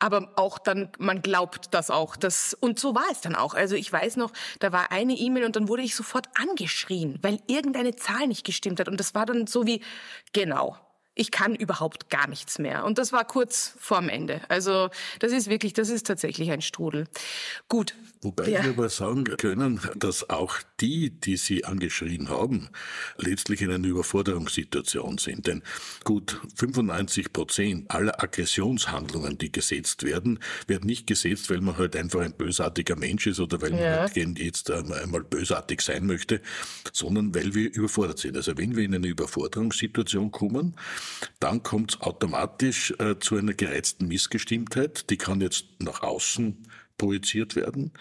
Aber 0.00 0.32
auch 0.34 0.58
dann, 0.58 0.90
man 0.98 1.22
glaubt 1.22 1.72
das 1.72 1.88
auch. 1.88 2.16
Das, 2.16 2.54
und 2.54 2.80
so 2.80 2.96
war 2.96 3.04
es 3.12 3.20
dann 3.20 3.36
auch. 3.36 3.54
Also 3.54 3.76
ich 3.76 3.92
weiß 3.92 4.16
noch, 4.16 4.32
da 4.58 4.72
war 4.72 4.90
eine 4.90 5.12
E-Mail 5.12 5.44
und 5.44 5.54
dann 5.54 5.68
wurde 5.68 5.82
ich 5.82 5.94
sofort 5.94 6.26
angeschrien, 6.34 7.20
weil 7.22 7.38
irgendeine 7.46 7.94
Zahl 7.94 8.26
nicht 8.26 8.44
gestimmt 8.44 8.80
hat. 8.80 8.88
Und 8.88 8.98
das 8.98 9.14
war 9.14 9.26
dann 9.26 9.46
so 9.46 9.64
wie, 9.64 9.80
genau, 10.32 10.76
ich 11.14 11.30
kann 11.30 11.54
überhaupt 11.54 12.08
gar 12.08 12.26
nichts 12.26 12.58
mehr. 12.58 12.84
Und 12.84 12.98
das 12.98 13.12
war 13.12 13.24
kurz 13.26 13.74
vorm 13.78 14.08
Ende. 14.08 14.40
Also 14.48 14.88
das 15.18 15.32
ist 15.32 15.48
wirklich, 15.48 15.74
das 15.74 15.90
ist 15.90 16.06
tatsächlich 16.06 16.50
ein 16.50 16.62
Strudel. 16.62 17.06
Gut. 17.68 17.94
Wobei 18.24 18.48
ja. 18.48 18.62
wir 18.62 18.70
aber 18.70 18.88
sagen 18.88 19.24
können, 19.24 19.80
dass 19.96 20.30
auch 20.30 20.58
die, 20.80 21.10
die 21.10 21.36
Sie 21.36 21.64
angeschrien 21.64 22.28
haben, 22.28 22.68
letztlich 23.16 23.62
in 23.62 23.72
einer 23.72 23.88
Überforderungssituation 23.88 25.18
sind. 25.18 25.48
Denn 25.48 25.62
gut 26.04 26.40
95 26.54 27.32
Prozent 27.32 27.90
aller 27.90 28.22
Aggressionshandlungen, 28.22 29.38
die 29.38 29.50
gesetzt 29.50 30.04
werden, 30.04 30.38
werden 30.68 30.86
nicht 30.86 31.08
gesetzt, 31.08 31.50
weil 31.50 31.60
man 31.60 31.78
halt 31.78 31.96
einfach 31.96 32.20
ein 32.20 32.34
bösartiger 32.34 32.94
Mensch 32.94 33.26
ist 33.26 33.40
oder 33.40 33.60
weil 33.60 33.72
ja. 33.72 33.90
man 33.90 33.98
halt 34.02 34.38
jetzt 34.38 34.70
einmal 34.70 35.24
bösartig 35.24 35.80
sein 35.80 36.06
möchte, 36.06 36.40
sondern 36.92 37.34
weil 37.34 37.54
wir 37.54 37.74
überfordert 37.74 38.20
sind. 38.20 38.36
Also 38.36 38.56
wenn 38.56 38.76
wir 38.76 38.84
in 38.84 38.94
eine 38.94 39.08
Überforderungssituation 39.08 40.30
kommen, 40.30 40.76
dann 41.40 41.62
kommt 41.62 41.94
es 41.94 42.00
automatisch 42.00 42.92
äh, 42.98 43.18
zu 43.18 43.36
einer 43.36 43.54
gereizten 43.54 44.08
Missgestimmtheit. 44.08 45.10
Die 45.10 45.16
kann 45.16 45.40
jetzt 45.40 45.66
nach 45.78 46.02
außen 46.02 46.66
projiziert 46.98 47.56
werden 47.56 47.92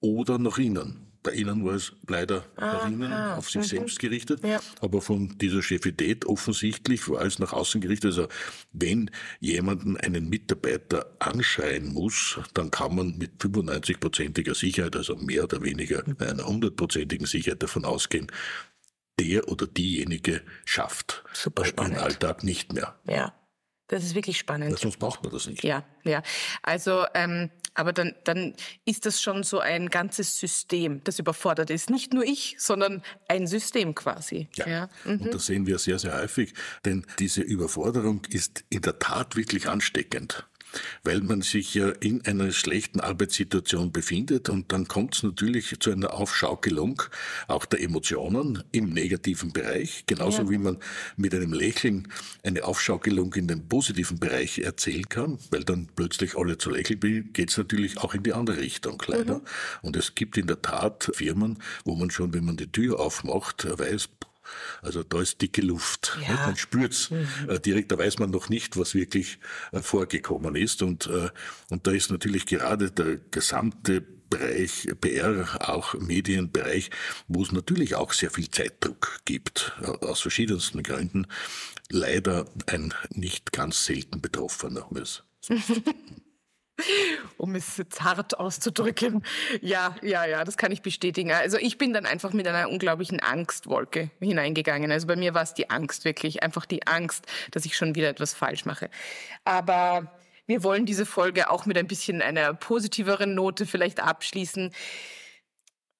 oder 0.00 0.38
nach 0.38 0.58
innen. 0.58 1.08
Bei 1.22 1.32
Ihnen 1.32 1.64
war 1.64 1.74
es 1.74 1.92
leider 2.06 2.46
ah, 2.56 2.72
nach 2.72 2.86
innen, 2.88 3.12
ah, 3.12 3.36
auf 3.36 3.50
sich 3.50 3.62
mhm. 3.62 3.66
selbst 3.66 3.98
gerichtet, 3.98 4.42
ja. 4.44 4.60
aber 4.80 5.02
von 5.02 5.36
dieser 5.38 5.62
Chefität 5.62 6.24
offensichtlich 6.24 7.08
war 7.08 7.22
es 7.22 7.38
nach 7.38 7.52
außen 7.52 7.80
gerichtet. 7.80 8.12
Also 8.12 8.28
wenn 8.72 9.10
jemanden 9.40 9.96
einen 9.96 10.28
Mitarbeiter 10.28 11.10
anschreien 11.18 11.92
muss, 11.92 12.38
dann 12.54 12.70
kann 12.70 12.94
man 12.94 13.18
mit 13.18 13.42
95-prozentiger 13.42 14.54
Sicherheit, 14.54 14.94
also 14.94 15.16
mehr 15.16 15.44
oder 15.44 15.62
weniger 15.62 16.04
einer 16.20 16.46
hundertprozentigen 16.46 17.26
Sicherheit 17.26 17.62
davon 17.62 17.84
ausgehen, 17.84 18.28
der 19.18 19.48
oder 19.48 19.66
diejenige 19.66 20.42
schafft. 20.64 21.24
Super 21.32 21.64
spannend. 21.64 21.96
Im 21.96 22.02
Alltag 22.02 22.44
nicht 22.44 22.72
mehr. 22.72 22.98
Ja. 23.06 23.34
Das 23.88 24.04
ist 24.04 24.14
wirklich 24.14 24.38
spannend. 24.38 24.70
Ja, 24.70 24.76
sonst 24.76 24.98
braucht 24.98 25.22
man 25.22 25.32
das 25.32 25.46
nicht. 25.46 25.64
Ja, 25.64 25.82
ja. 26.04 26.22
Also, 26.62 27.06
ähm, 27.14 27.50
aber 27.72 27.94
dann, 27.94 28.14
dann 28.24 28.54
ist 28.84 29.06
das 29.06 29.22
schon 29.22 29.44
so 29.44 29.60
ein 29.60 29.88
ganzes 29.88 30.38
System, 30.38 31.02
das 31.04 31.18
überfordert 31.18 31.70
ist. 31.70 31.88
Nicht 31.88 32.12
nur 32.12 32.24
ich, 32.24 32.56
sondern 32.58 33.02
ein 33.28 33.46
System 33.46 33.94
quasi. 33.94 34.48
Ja. 34.56 34.68
ja. 34.68 34.88
Mhm. 35.04 35.22
Und 35.22 35.34
das 35.34 35.46
sehen 35.46 35.66
wir 35.66 35.78
sehr, 35.78 35.98
sehr 35.98 36.20
häufig, 36.20 36.52
denn 36.84 37.06
diese 37.18 37.40
Überforderung 37.40 38.22
ist 38.28 38.64
in 38.68 38.82
der 38.82 38.98
Tat 38.98 39.36
wirklich 39.36 39.68
ansteckend 39.68 40.46
weil 41.04 41.20
man 41.20 41.42
sich 41.42 41.74
ja 41.74 41.88
in 41.88 42.24
einer 42.26 42.52
schlechten 42.52 43.00
Arbeitssituation 43.00 43.92
befindet 43.92 44.48
und 44.48 44.72
dann 44.72 44.88
kommt 44.88 45.16
es 45.16 45.22
natürlich 45.22 45.74
zu 45.80 45.90
einer 45.90 46.14
Aufschaukelung 46.14 47.02
auch 47.46 47.64
der 47.64 47.82
Emotionen 47.82 48.62
im 48.72 48.90
negativen 48.90 49.52
Bereich, 49.52 50.04
genauso 50.06 50.42
ja. 50.42 50.50
wie 50.50 50.58
man 50.58 50.78
mit 51.16 51.34
einem 51.34 51.52
Lächeln 51.52 52.08
eine 52.42 52.64
Aufschaukelung 52.64 53.34
in 53.34 53.48
den 53.48 53.68
positiven 53.68 54.18
Bereich 54.18 54.58
erzählen 54.58 55.08
kann, 55.08 55.38
weil 55.50 55.64
dann 55.64 55.88
plötzlich 55.94 56.36
alle 56.36 56.58
zu 56.58 56.70
lächeln 56.70 57.32
geht 57.32 57.50
es 57.50 57.56
natürlich 57.56 57.98
auch 57.98 58.14
in 58.14 58.22
die 58.22 58.32
andere 58.32 58.58
Richtung 58.58 59.02
leider. 59.06 59.38
Mhm. 59.38 59.42
Und 59.82 59.96
es 59.96 60.14
gibt 60.14 60.36
in 60.36 60.46
der 60.46 60.62
Tat 60.62 61.10
Firmen, 61.14 61.58
wo 61.84 61.94
man 61.94 62.10
schon, 62.10 62.32
wenn 62.34 62.44
man 62.44 62.56
die 62.56 62.70
Tür 62.70 63.00
aufmacht, 63.00 63.66
weiß, 63.78 64.08
also 64.82 65.02
da 65.02 65.20
ist 65.20 65.40
dicke 65.40 65.62
Luft. 65.62 66.18
Ja. 66.26 66.46
Man 66.46 66.56
spürt's 66.56 67.10
mhm. 67.10 67.26
Äh, 67.48 67.60
direkt, 67.60 67.92
da 67.92 67.98
weiß 67.98 68.18
man 68.18 68.30
noch 68.30 68.48
nicht, 68.48 68.76
was 68.76 68.94
wirklich 68.94 69.38
äh, 69.72 69.80
vorgekommen 69.80 70.56
ist. 70.56 70.82
Und, 70.82 71.06
äh, 71.06 71.30
und 71.70 71.86
da 71.86 71.90
ist 71.92 72.10
natürlich 72.10 72.46
gerade 72.46 72.90
der 72.90 73.18
gesamte 73.30 74.00
Bereich 74.30 74.88
PR, 75.00 75.46
auch 75.68 75.94
Medienbereich, 75.94 76.90
wo 77.28 77.42
es 77.42 77.52
natürlich 77.52 77.94
auch 77.94 78.12
sehr 78.12 78.30
viel 78.30 78.50
Zeitdruck 78.50 79.20
gibt, 79.24 79.72
aus 79.82 80.20
verschiedensten 80.20 80.82
Gründen, 80.82 81.26
leider 81.90 82.44
ein 82.66 82.92
nicht 83.10 83.52
ganz 83.52 83.86
selten 83.86 84.20
Betroffener. 84.20 84.86
um 87.36 87.54
es 87.54 87.82
zart 87.90 88.38
auszudrücken. 88.38 89.24
Ja, 89.60 89.96
ja, 90.02 90.24
ja, 90.26 90.44
das 90.44 90.56
kann 90.56 90.72
ich 90.72 90.82
bestätigen. 90.82 91.32
Also 91.32 91.56
ich 91.58 91.78
bin 91.78 91.92
dann 91.92 92.06
einfach 92.06 92.32
mit 92.32 92.46
einer 92.46 92.68
unglaublichen 92.68 93.20
Angstwolke 93.20 94.10
hineingegangen. 94.20 94.90
Also 94.92 95.06
bei 95.06 95.16
mir 95.16 95.34
war 95.34 95.42
es 95.42 95.54
die 95.54 95.70
Angst 95.70 96.04
wirklich, 96.04 96.42
einfach 96.42 96.66
die 96.66 96.86
Angst, 96.86 97.26
dass 97.50 97.64
ich 97.64 97.76
schon 97.76 97.94
wieder 97.94 98.08
etwas 98.08 98.34
falsch 98.34 98.64
mache. 98.64 98.90
Aber 99.44 100.12
Wir 100.48 100.64
wollen 100.64 100.86
diese 100.86 101.04
Folge 101.04 101.50
auch 101.50 101.66
mit 101.66 101.76
ein 101.76 101.86
bisschen 101.86 102.22
einer 102.22 102.54
positiveren 102.54 103.34
Note 103.34 103.66
vielleicht 103.66 104.00
abschließen. 104.00 104.72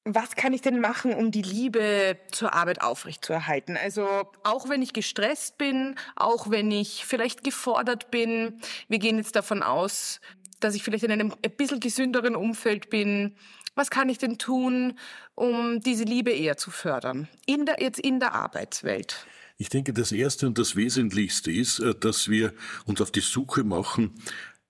Was 0.04 0.36
kann 0.36 0.54
ich 0.54 0.62
denn 0.62 0.80
machen, 0.80 1.12
um 1.12 1.30
die 1.30 1.42
Liebe 1.42 2.16
zur 2.32 2.54
Arbeit 2.54 2.80
aufrechtzuerhalten? 2.80 3.76
Also 3.76 4.08
auch 4.42 4.70
wenn 4.70 4.80
ich 4.80 4.94
gestresst 4.94 5.58
bin, 5.58 5.96
auch 6.16 6.48
wenn 6.48 6.70
ich 6.70 7.04
vielleicht 7.04 7.44
gefordert 7.44 8.10
bin, 8.10 8.58
wir 8.88 8.98
gehen 8.98 9.18
jetzt 9.18 9.36
davon 9.36 9.62
aus, 9.62 10.22
dass 10.60 10.74
ich 10.74 10.82
vielleicht 10.82 11.04
in 11.04 11.12
einem 11.12 11.32
ein 11.44 11.56
bisschen 11.56 11.80
gesünderen 11.80 12.36
Umfeld 12.36 12.90
bin. 12.90 13.34
Was 13.74 13.90
kann 13.90 14.08
ich 14.08 14.18
denn 14.18 14.38
tun, 14.38 14.98
um 15.34 15.80
diese 15.80 16.04
Liebe 16.04 16.30
eher 16.30 16.56
zu 16.56 16.70
fördern? 16.70 17.28
In 17.46 17.66
der, 17.66 17.76
jetzt 17.80 18.00
in 18.00 18.20
der 18.20 18.34
Arbeitswelt. 18.34 19.26
Ich 19.56 19.68
denke, 19.68 19.92
das 19.92 20.12
Erste 20.12 20.46
und 20.46 20.58
das 20.58 20.76
Wesentlichste 20.76 21.50
ist, 21.50 21.80
äh, 21.80 21.94
dass 21.94 22.28
wir 22.28 22.52
uns 22.86 23.00
auf 23.00 23.10
die 23.10 23.20
Suche 23.20 23.64
machen, 23.64 24.12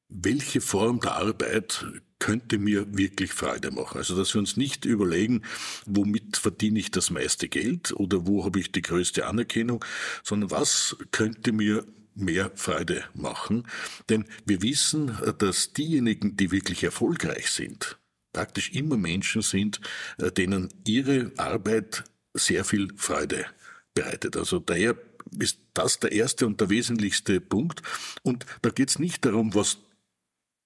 welche 0.09 0.63
Form 0.63 1.01
der 1.01 1.17
Arbeit 1.17 1.85
könnte 2.19 2.59
mir 2.59 2.87
wirklich 2.97 3.33
Freude 3.33 3.71
machen. 3.71 3.99
Also 3.99 4.17
dass 4.17 4.35
wir 4.35 4.41
uns 4.41 4.57
nicht 4.57 4.85
überlegen, 4.85 5.43
womit 5.87 6.37
verdiene 6.37 6.79
ich 6.79 6.91
das 6.91 7.11
meiste 7.11 7.49
Geld 7.49 7.93
oder 7.93 8.27
wo 8.27 8.45
habe 8.45 8.59
ich 8.59 8.73
die 8.73 8.83
größte 8.83 9.27
Anerkennung, 9.27 9.85
sondern 10.23 10.51
was 10.51 10.97
könnte 11.11 11.53
mir 11.53 11.85
mehr 12.19 12.51
Freude 12.55 13.05
machen. 13.15 13.67
Denn 14.09 14.25
wir 14.45 14.63
wissen, 14.63 15.17
dass 15.39 15.73
diejenigen, 15.73 16.37
die 16.37 16.51
wirklich 16.51 16.85
erfolgreich 16.85 17.51
sind, 17.51 17.99
praktisch 18.33 18.73
immer 18.73 18.97
Menschen 18.97 19.43
sind, 19.43 19.81
äh, 20.19 20.31
denen 20.31 20.69
ihre 20.87 21.33
Arbeit 21.37 22.05
sehr 22.35 22.65
viel 22.65 22.93
Freude 22.97 23.47
bereitet. 23.95 24.37
Also 24.37 24.59
daher 24.59 24.97
ist 25.39 25.59
das 25.75 25.99
der 25.99 26.13
erste 26.13 26.47
und 26.47 26.61
der 26.61 26.71
wesentlichste 26.71 27.41
Punkt. 27.41 27.83
Und 28.23 28.47
da 28.63 28.71
geht 28.71 28.91
es 28.91 28.99
nicht 28.99 29.25
darum, 29.25 29.55
was 29.55 29.79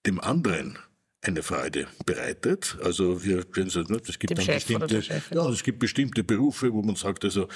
dem 0.07 0.21
anderen 0.21 0.79
eine 1.25 1.43
Freude 1.45 1.87
bereitet. 2.05 2.77
Also 2.83 3.25
wir 3.25 3.45
können 3.45 3.69
es 3.69 3.77
es 3.77 4.19
gibt 4.19 4.37
dann 4.37 4.45
bestimmte, 4.45 5.03
ja, 5.33 5.49
es 5.49 5.63
gibt 5.63 5.79
bestimmte 5.79 6.25
Berufe, 6.25 6.73
wo 6.73 6.83
man 6.83 6.97
sagt, 6.97 7.25
also 7.25 7.47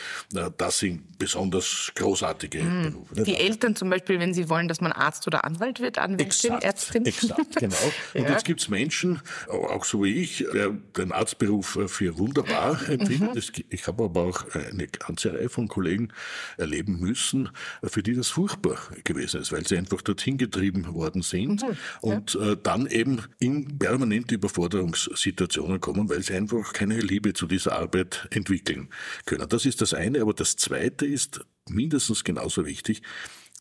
das 0.57 0.79
sind 0.79 1.19
besonders 1.19 1.91
großartige 1.97 2.63
mhm. 2.63 2.83
Berufe. 2.93 3.23
Die 3.25 3.35
Eltern 3.35 3.75
zum 3.75 3.91
Beispiel, 3.91 4.21
wenn 4.21 4.33
sie 4.33 4.49
wollen, 4.49 4.69
dass 4.69 4.81
man 4.81 4.93
Arzt 4.93 5.27
oder 5.27 5.45
Anwalt 5.45 5.81
wird, 5.81 5.99
Anwältin, 5.99 6.27
exakt, 6.27 6.65
Ärztin. 6.65 7.07
Exakt, 7.07 7.57
genau. 7.57 7.75
Und 8.15 8.23
ja. 8.23 8.31
jetzt 8.31 8.45
gibt 8.45 8.61
es 8.61 8.69
Menschen, 8.69 9.21
auch 9.49 9.85
so 9.85 10.05
wie 10.05 10.15
ich, 10.15 10.47
der 10.53 10.71
den 10.71 11.11
Arztberuf 11.11 11.77
für 11.89 12.19
wunderbar 12.19 12.89
empfinden. 12.89 13.35
Mhm. 13.35 13.65
Ich 13.71 13.87
habe 13.89 14.05
aber 14.05 14.23
auch 14.23 14.45
eine 14.55 14.87
ganze 14.87 15.35
Reihe 15.35 15.49
von 15.49 15.67
Kollegen 15.67 16.13
erleben 16.57 17.01
müssen, 17.01 17.49
für 17.83 18.05
die 18.05 18.15
das 18.15 18.29
furchtbar 18.29 18.79
gewesen 19.03 19.41
ist, 19.41 19.51
weil 19.51 19.67
sie 19.67 19.77
einfach 19.77 20.03
dorthin 20.03 20.39
getrieben 20.39 20.95
worden 20.95 21.23
sind 21.23 21.63
mhm. 21.63 21.77
und 22.01 22.35
ja. 22.35 22.53
Äh, 22.53 22.57
dann 22.63 22.87
eben 22.87 23.23
in 23.41 23.56
in 23.57 23.79
permanente 23.79 24.35
Überforderungssituationen 24.35 25.81
kommen, 25.81 26.09
weil 26.09 26.23
sie 26.23 26.35
einfach 26.35 26.73
keine 26.73 27.01
Liebe 27.01 27.33
zu 27.33 27.47
dieser 27.47 27.79
Arbeit 27.79 28.29
entwickeln 28.31 28.89
können. 29.25 29.49
Das 29.49 29.65
ist 29.65 29.81
das 29.81 29.95
eine, 29.95 30.21
aber 30.21 30.35
das 30.35 30.57
zweite 30.57 31.07
ist 31.07 31.41
mindestens 31.69 32.25
genauso 32.25 32.67
wichtig, 32.67 33.03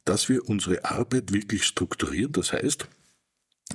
dass 0.03 0.29
wir 0.29 0.47
unsere 0.47 0.85
Arbeit 0.85 1.33
wirklich 1.33 1.63
strukturieren. 1.63 2.31
Das 2.31 2.53
heißt, 2.53 2.87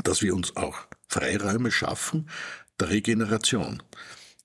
dass 0.04 0.22
wir 0.22 0.34
uns 0.34 0.56
auch 0.56 0.78
Freiräume 1.08 1.70
schaffen 1.70 2.28
der 2.78 2.90
Regeneration. 2.90 3.82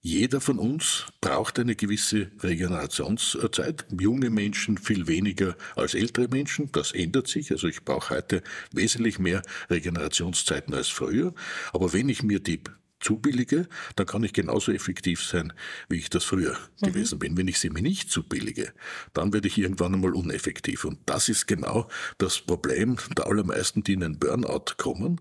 Jeder 0.05 0.39
von 0.39 0.59
uns 0.59 1.07
braucht 1.19 1.57
eine 1.57 1.75
gewisse 1.75 2.29
Regenerationszeit. 2.43 3.87
Junge 3.99 4.29
Menschen 4.29 4.77
viel 4.77 5.07
weniger 5.07 5.57
als 5.75 5.95
ältere 5.95 6.27
Menschen. 6.27 6.71
Das 6.71 6.91
ändert 6.91 7.27
sich. 7.27 7.49
Also 7.49 7.67
ich 7.67 7.83
brauche 7.83 8.13
heute 8.13 8.43
wesentlich 8.71 9.17
mehr 9.17 9.41
Regenerationszeiten 9.67 10.75
als 10.75 10.89
früher. 10.89 11.33
Aber 11.73 11.91
wenn 11.91 12.07
ich 12.07 12.21
mir 12.21 12.39
die 12.39 12.61
zubillige, 12.99 13.67
dann 13.95 14.05
kann 14.05 14.23
ich 14.23 14.33
genauso 14.33 14.71
effektiv 14.71 15.23
sein, 15.23 15.53
wie 15.89 15.97
ich 15.97 16.11
das 16.11 16.23
früher 16.23 16.55
mhm. 16.81 16.85
gewesen 16.85 17.17
bin. 17.17 17.35
Wenn 17.35 17.47
ich 17.47 17.57
sie 17.57 17.71
mir 17.71 17.81
nicht 17.81 18.11
zubillige, 18.11 18.73
dann 19.13 19.33
werde 19.33 19.47
ich 19.47 19.57
irgendwann 19.57 19.95
einmal 19.95 20.13
uneffektiv. 20.13 20.85
Und 20.85 20.99
das 21.07 21.29
ist 21.29 21.47
genau 21.47 21.89
das 22.19 22.41
Problem 22.41 22.97
der 23.17 23.25
allermeisten, 23.25 23.81
die 23.81 23.93
in 23.93 24.03
einen 24.03 24.19
Burnout 24.19 24.75
kommen, 24.77 25.19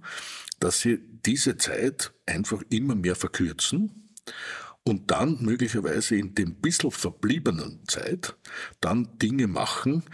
dass 0.61 0.81
sie 0.81 0.99
diese 1.25 1.57
Zeit 1.57 2.13
einfach 2.27 2.63
immer 2.69 2.95
mehr 2.95 3.17
verkürzen 3.17 4.03
und 4.87 5.11
dann 5.11 5.39
möglicherweise 5.41 6.17
in 6.17 6.35
dem 6.35 6.57
bisschen 6.57 6.91
verbliebenen 6.91 7.81
Zeit 7.87 8.37
dann 8.81 9.09
Dinge 9.19 9.47
machen, 9.47 10.05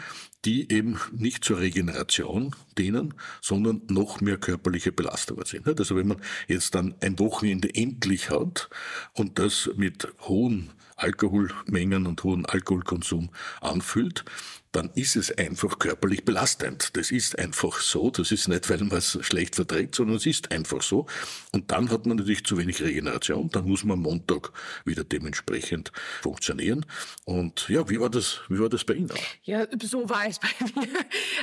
die 0.45 0.73
eben 0.73 0.99
nicht 1.13 1.45
zur 1.45 1.59
Regeneration 1.59 2.55
dienen, 2.79 3.15
sondern 3.43 3.83
noch 3.89 4.21
mehr 4.21 4.39
körperliche 4.39 4.93
Belastungen 4.93 5.45
sind. 5.45 5.67
Also 5.67 5.97
wenn 5.97 6.07
man 6.07 6.21
jetzt 6.47 6.75
dann 6.75 6.95
ein 7.01 7.19
Wochenende 7.19 7.75
endlich 7.75 8.31
hat 8.31 8.71
und 9.13 9.39
das 9.39 9.71
mit 9.77 10.09
hohen 10.21 10.71
Alkoholmengen 10.97 12.07
und 12.07 12.23
hohen 12.25 12.47
Alkoholkonsum 12.47 13.31
anfüllt, 13.61 14.25
dann 14.73 14.91
ist 14.95 15.17
es 15.17 15.37
einfach 15.37 15.79
körperlich 15.79 16.25
belastend. 16.25 16.97
Das 16.97 17.11
ist 17.11 17.39
einfach 17.39 17.81
so. 17.81 18.11
Das 18.11 18.31
ist 18.31 18.49
nicht, 18.49 18.71
weil 18.71 18.79
man 18.79 18.99
es 18.99 19.19
schlecht 19.23 19.57
verträgt, 19.57 19.97
sondern 19.97 20.17
es 20.17 20.27
ist 20.27 20.53
einfach 20.53 20.83
so. 20.83 21.07
Und 21.53 21.73
dann 21.73 21.91
hat 21.91 22.07
man 22.07 22.19
natürlich 22.19 22.45
zu 22.45 22.57
wenig 22.57 22.81
Regeneration. 22.81 23.49
Dann 23.51 23.67
muss 23.67 23.83
man 23.83 23.99
am 23.99 24.03
Montag 24.03 24.53
wieder 24.85 25.03
dementsprechend 25.03 25.91
funktionieren. 26.23 26.87
Und 27.25 27.69
ja, 27.69 27.89
wie 27.91 27.99
war 27.99 28.11
das, 28.11 28.41
wie 28.49 28.61
war 28.61 28.69
das 28.69 28.85
bei 28.85 28.95
Ihnen? 28.95 29.11
Ja, 29.43 29.67
so 29.83 30.09
war 30.09 30.27
es 30.27 30.39
bei 30.41 30.49
mir. 30.81 30.89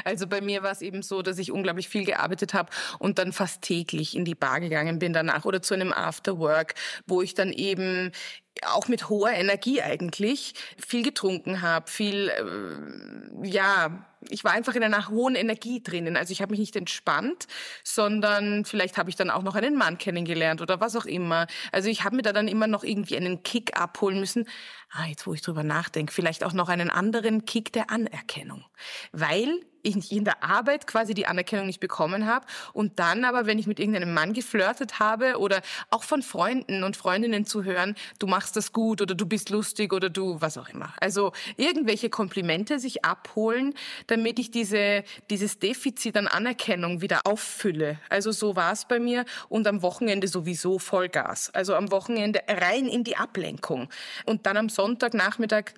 Also 0.05 0.27
bei 0.27 0.39
mir 0.39 0.63
war 0.63 0.71
es 0.71 0.81
eben 0.81 1.01
so, 1.01 1.21
dass 1.21 1.37
ich 1.37 1.51
unglaublich 1.51 1.89
viel 1.89 2.05
gearbeitet 2.05 2.53
habe 2.53 2.71
und 2.99 3.19
dann 3.19 3.33
fast 3.33 3.61
täglich 3.61 4.15
in 4.15 4.23
die 4.23 4.35
Bar 4.35 4.61
gegangen 4.61 4.99
bin 4.99 5.11
danach 5.11 5.43
oder 5.43 5.61
zu 5.61 5.73
einem 5.73 5.91
Afterwork, 5.91 6.75
wo 7.05 7.21
ich 7.21 7.33
dann 7.33 7.51
eben 7.51 8.11
auch 8.65 8.87
mit 8.87 9.09
hoher 9.09 9.31
Energie 9.31 9.81
eigentlich 9.81 10.53
viel 10.77 11.03
getrunken 11.03 11.61
habe, 11.61 11.89
viel, 11.89 12.29
äh, 12.29 13.47
ja, 13.47 14.07
ich 14.29 14.43
war 14.43 14.51
einfach 14.51 14.75
in 14.75 14.83
einer 14.83 15.09
hohen 15.09 15.35
Energie 15.35 15.81
drinnen. 15.81 16.17
Also 16.17 16.31
ich 16.31 16.41
habe 16.41 16.51
mich 16.51 16.59
nicht 16.59 16.75
entspannt, 16.75 17.47
sondern 17.83 18.65
vielleicht 18.65 18.97
habe 18.97 19.09
ich 19.09 19.15
dann 19.15 19.29
auch 19.29 19.43
noch 19.43 19.55
einen 19.55 19.75
Mann 19.75 19.97
kennengelernt 19.97 20.61
oder 20.61 20.79
was 20.79 20.95
auch 20.95 21.05
immer. 21.05 21.47
Also 21.71 21.89
ich 21.89 22.03
habe 22.03 22.15
mir 22.15 22.23
da 22.23 22.33
dann 22.33 22.47
immer 22.47 22.67
noch 22.67 22.83
irgendwie 22.83 23.17
einen 23.17 23.43
Kick 23.43 23.79
abholen 23.79 24.19
müssen. 24.19 24.47
Ah, 24.89 25.06
jetzt 25.06 25.28
wo 25.28 25.34
ich 25.34 25.41
drüber 25.41 25.63
nachdenke, 25.63 26.13
vielleicht 26.13 26.43
auch 26.43 26.54
noch 26.54 26.69
einen 26.69 26.89
anderen 26.89 27.45
Kick 27.45 27.73
der 27.73 27.89
Anerkennung. 27.89 28.63
Weil 29.12 29.62
ich 29.88 30.12
in 30.12 30.26
der 30.26 30.43
Arbeit 30.43 30.88
quasi 30.88 31.13
die 31.13 31.28
Anerkennung 31.28 31.67
nicht 31.67 31.80
bekommen 31.80 32.26
habe 32.26 32.45
und 32.73 33.00
dann 33.00 33.23
aber, 33.26 33.45
wenn 33.45 33.60
ich 33.60 33.67
mit 33.67 33.80
irgendeinem 33.80 34.13
Mann 34.13 34.34
geflirtet 34.34 35.00
habe 35.00 35.38
oder 35.38 35.62
auch 35.89 36.04
von 36.04 36.21
Freunden 36.21 36.84
und 36.84 36.97
Freundinnen 36.97 37.45
zu 37.45 37.63
hören, 37.63 37.95
du 38.19 38.28
machst 38.28 38.56
das 38.56 38.73
gut 38.73 39.02
oder 39.02 39.15
du 39.15 39.26
bist 39.26 39.50
lustig 39.50 39.93
oder 39.93 40.10
du 40.10 40.41
was 40.41 40.58
auch 40.58 40.69
immer. 40.69 40.93
Also 41.00 41.32
irgendwelche 41.56 42.10
Komplimente 42.10 42.80
sich 42.80 43.06
abholen, 43.06 43.73
damit 44.08 44.39
ich 44.39 44.52
diese, 44.52 45.04
dieses 45.30 45.60
Defizit 45.60 46.17
an 46.17 46.28
Anerkennung 46.28 47.02
wieder 47.02 47.21
auffülle. 47.26 48.00
Also 48.10 48.32
so 48.32 48.56
war 48.56 48.73
es 48.73 48.86
bei 48.86 49.00
mir 49.00 49.26
und 49.50 49.67
am 49.67 49.82
Wochenende 49.82 50.28
sowieso 50.28 50.80
Vollgas. 50.80 51.50
Also 51.54 51.76
am 51.76 51.91
Wochenende 51.91 52.41
rein 52.47 52.88
in 52.88 53.04
die 53.04 53.17
Ablenkung 53.17 53.89
und 54.26 54.45
dann 54.45 54.58
am 54.58 54.69
Sonntagnachmittag 54.77 55.73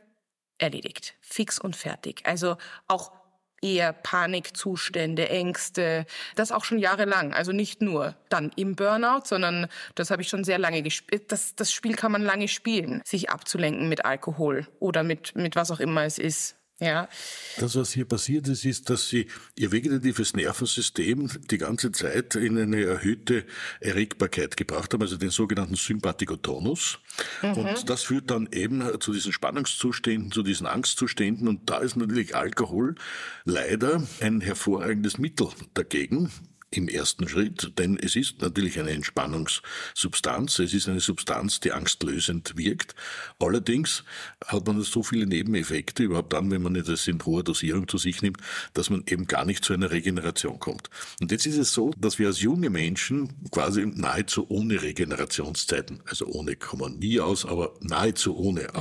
erledigt. 0.57 1.15
Fix 1.21 1.57
und 1.57 1.77
fertig. 1.77 2.23
Also 2.25 2.57
auch 2.89 3.13
eher 3.62 3.93
Panikzustände, 3.93 5.29
Ängste, 5.29 6.05
das 6.35 6.51
auch 6.51 6.65
schon 6.65 6.79
jahrelang. 6.79 7.33
Also 7.33 7.53
nicht 7.53 7.81
nur 7.81 8.15
dann 8.27 8.51
im 8.57 8.75
Burnout, 8.75 9.21
sondern 9.23 9.67
das 9.95 10.12
habe 10.12 10.21
ich 10.21 10.27
schon 10.27 10.43
sehr 10.43 10.57
lange 10.57 10.81
gespielt. 10.81 11.31
Das, 11.31 11.55
das 11.55 11.71
Spiel 11.71 11.95
kann 11.95 12.12
man 12.12 12.23
lange 12.23 12.49
spielen, 12.49 13.01
sich 13.05 13.29
abzulenken 13.29 13.88
mit 13.88 14.03
Alkohol 14.03 14.67
oder 14.79 15.03
mit, 15.03 15.33
mit 15.33 15.55
was 15.55 15.71
auch 15.71 15.79
immer 15.79 16.03
es 16.03 16.17
ist. 16.17 16.59
Ja. 16.79 17.09
Das, 17.57 17.75
was 17.75 17.91
hier 17.91 18.05
passiert 18.05 18.47
ist, 18.47 18.63
ist, 18.63 18.89
dass 18.89 19.09
sie 19.09 19.27
ihr 19.55 19.71
vegetatives 19.71 20.33
Nervensystem 20.33 21.29
die 21.51 21.57
ganze 21.57 21.91
Zeit 21.91 22.35
in 22.35 22.57
eine 22.57 22.83
erhöhte 22.83 23.43
Erregbarkeit 23.81 24.55
gebracht 24.55 24.93
haben, 24.93 25.01
also 25.01 25.17
den 25.17 25.29
sogenannten 25.29 25.75
Sympathikotonus. 25.75 26.99
Mhm. 27.41 27.53
Und 27.53 27.89
das 27.89 28.03
führt 28.03 28.31
dann 28.31 28.47
eben 28.53 28.83
zu 29.01 29.11
diesen 29.11 29.33
Spannungszuständen, 29.33 30.31
zu 30.31 30.41
diesen 30.41 30.67
Angstzuständen. 30.67 31.47
Und 31.47 31.69
da 31.69 31.79
ist 31.79 31.97
natürlich 31.97 32.35
Alkohol 32.35 32.95
leider 33.43 34.01
ein 34.21 34.39
hervorragendes 34.39 35.17
Mittel 35.17 35.49
dagegen 35.73 36.31
im 36.71 36.88
ersten 36.88 37.27
Schritt, 37.27 37.77
denn 37.77 37.97
es 37.97 38.15
ist 38.15 38.41
natürlich 38.41 38.79
eine 38.79 38.91
Entspannungssubstanz, 38.91 40.60
es 40.60 40.73
ist 40.73 40.88
eine 40.88 40.99
Substanz, 40.99 41.60
die 41.60 41.71
angstlösend 41.71 42.55
wirkt. 42.58 42.95
Allerdings 43.39 44.03
hat 44.45 44.67
man 44.67 44.82
so 44.82 45.03
viele 45.03 45.25
Nebeneffekte, 45.25 46.03
überhaupt 46.03 46.34
dann, 46.34 46.51
wenn 46.51 46.62
man 46.62 46.75
das 46.75 47.08
in 47.08 47.23
hoher 47.25 47.43
Dosierung 47.43 47.88
zu 47.88 47.97
sich 47.97 48.21
nimmt, 48.21 48.38
dass 48.73 48.89
man 48.89 49.03
eben 49.08 49.25
gar 49.25 49.45
nicht 49.45 49.63
zu 49.63 49.73
einer 49.73 49.91
Regeneration 49.91 50.60
kommt. 50.60 50.89
Und 51.19 51.32
jetzt 51.32 51.45
ist 51.45 51.58
es 51.58 51.73
so, 51.73 51.91
dass 51.97 52.19
wir 52.19 52.27
als 52.27 52.41
junge 52.41 52.69
Menschen 52.69 53.29
quasi 53.51 53.86
nahezu 53.86 54.45
ohne 54.49 54.82
Regenerationszeiten, 54.82 56.01
also 56.05 56.25
ohne 56.27 56.55
kommen 56.55 56.99
nie 56.99 57.19
aus, 57.19 57.45
aber 57.45 57.73
nahezu 57.82 58.38
ohne 58.38 58.62
mhm. 58.62 58.75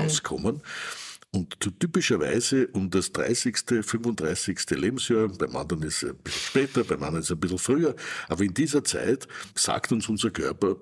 Und 1.31 1.61
typischerweise 1.61 2.69
um 2.69 2.89
das 2.89 3.13
30., 3.13 3.85
35. 3.85 4.71
Lebensjahr, 4.71 5.29
beim 5.29 5.57
anderen 5.57 5.83
ist 5.83 6.03
es 6.03 6.11
ein 6.11 6.17
bisschen 6.17 6.41
später, 6.41 6.85
beim 6.85 7.03
anderen 7.03 7.21
ist 7.21 7.27
es 7.27 7.37
ein 7.37 7.41
bisschen 7.41 7.59
früher, 7.59 7.97
aber 8.29 8.45
in 8.45 8.55
dieser 8.55 8.83
Zeit 8.83 9.29
sagt 9.55 9.93
uns 9.93 10.09
unser 10.09 10.31
Körper, 10.31 10.77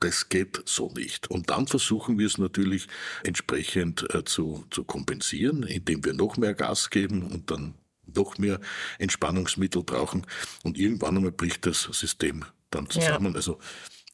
das 0.00 0.28
geht 0.28 0.62
so 0.66 0.92
nicht. 0.94 1.30
Und 1.30 1.48
dann 1.48 1.66
versuchen 1.66 2.18
wir 2.18 2.26
es 2.26 2.36
natürlich 2.36 2.86
entsprechend 3.24 4.14
äh, 4.14 4.24
zu, 4.24 4.66
zu 4.70 4.84
kompensieren, 4.84 5.62
indem 5.62 6.04
wir 6.04 6.12
noch 6.12 6.36
mehr 6.36 6.52
Gas 6.52 6.90
geben 6.90 7.22
und 7.22 7.50
dann 7.50 7.74
noch 8.04 8.36
mehr 8.38 8.60
Entspannungsmittel 8.98 9.82
brauchen. 9.82 10.26
Und 10.62 10.78
irgendwann 10.78 11.16
einmal 11.16 11.32
bricht 11.32 11.64
das 11.64 11.82
System 11.82 12.44
dann 12.70 12.90
zusammen. 12.90 13.32
Ja. 13.32 13.36
Also 13.36 13.58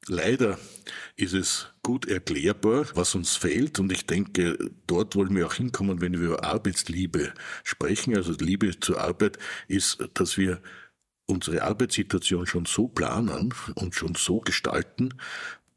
Leider 0.09 0.59
ist 1.17 1.33
es 1.33 1.69
gut 1.83 2.07
erklärbar, 2.09 2.87
was 2.95 3.15
uns 3.15 3.37
fehlt. 3.37 3.79
Und 3.79 3.93
ich 3.93 4.07
denke, 4.07 4.59
dort 4.87 5.15
wollen 5.15 5.35
wir 5.37 5.47
auch 5.47 5.55
hinkommen, 5.55 6.01
wenn 6.01 6.15
wir 6.15 6.29
über 6.29 6.45
Arbeitsliebe 6.45 7.33
sprechen. 7.63 8.17
Also 8.17 8.33
Liebe 8.33 8.79
zur 8.81 9.01
Arbeit 9.01 9.39
ist, 9.69 10.05
dass 10.15 10.37
wir 10.37 10.61
unsere 11.27 11.63
Arbeitssituation 11.63 12.47
schon 12.47 12.67
so 12.67 12.89
planen 12.89 13.55
und 13.75 13.95
schon 13.95 14.17
so 14.17 14.41
gestalten, 14.41 15.15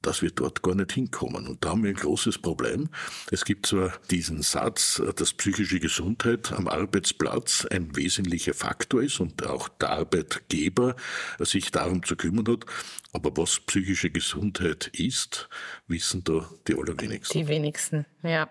dass 0.05 0.21
wir 0.21 0.31
dort 0.31 0.61
gar 0.61 0.75
nicht 0.75 0.91
hinkommen. 0.91 1.47
Und 1.47 1.63
da 1.63 1.69
haben 1.69 1.83
wir 1.83 1.89
ein 1.89 1.95
großes 1.95 2.39
Problem. 2.39 2.89
Es 3.31 3.45
gibt 3.45 3.65
zwar 3.67 3.93
diesen 4.11 4.41
Satz, 4.41 5.01
dass 5.15 5.33
psychische 5.33 5.79
Gesundheit 5.79 6.51
am 6.51 6.67
Arbeitsplatz 6.67 7.65
ein 7.71 7.95
wesentlicher 7.95 8.53
Faktor 8.53 9.03
ist 9.03 9.19
und 9.19 9.45
auch 9.45 9.67
der 9.69 9.89
Arbeitgeber 9.89 10.95
sich 11.39 11.71
darum 11.71 12.03
zu 12.03 12.15
kümmern 12.15 12.47
hat, 12.47 12.65
aber 13.13 13.35
was 13.37 13.59
psychische 13.61 14.09
Gesundheit 14.09 14.87
ist, 14.87 15.49
wissen 15.87 16.23
da 16.23 16.49
die 16.67 16.75
allerwenigsten. 16.75 17.39
Die 17.39 17.47
wenigsten, 17.47 18.05
ja. 18.23 18.49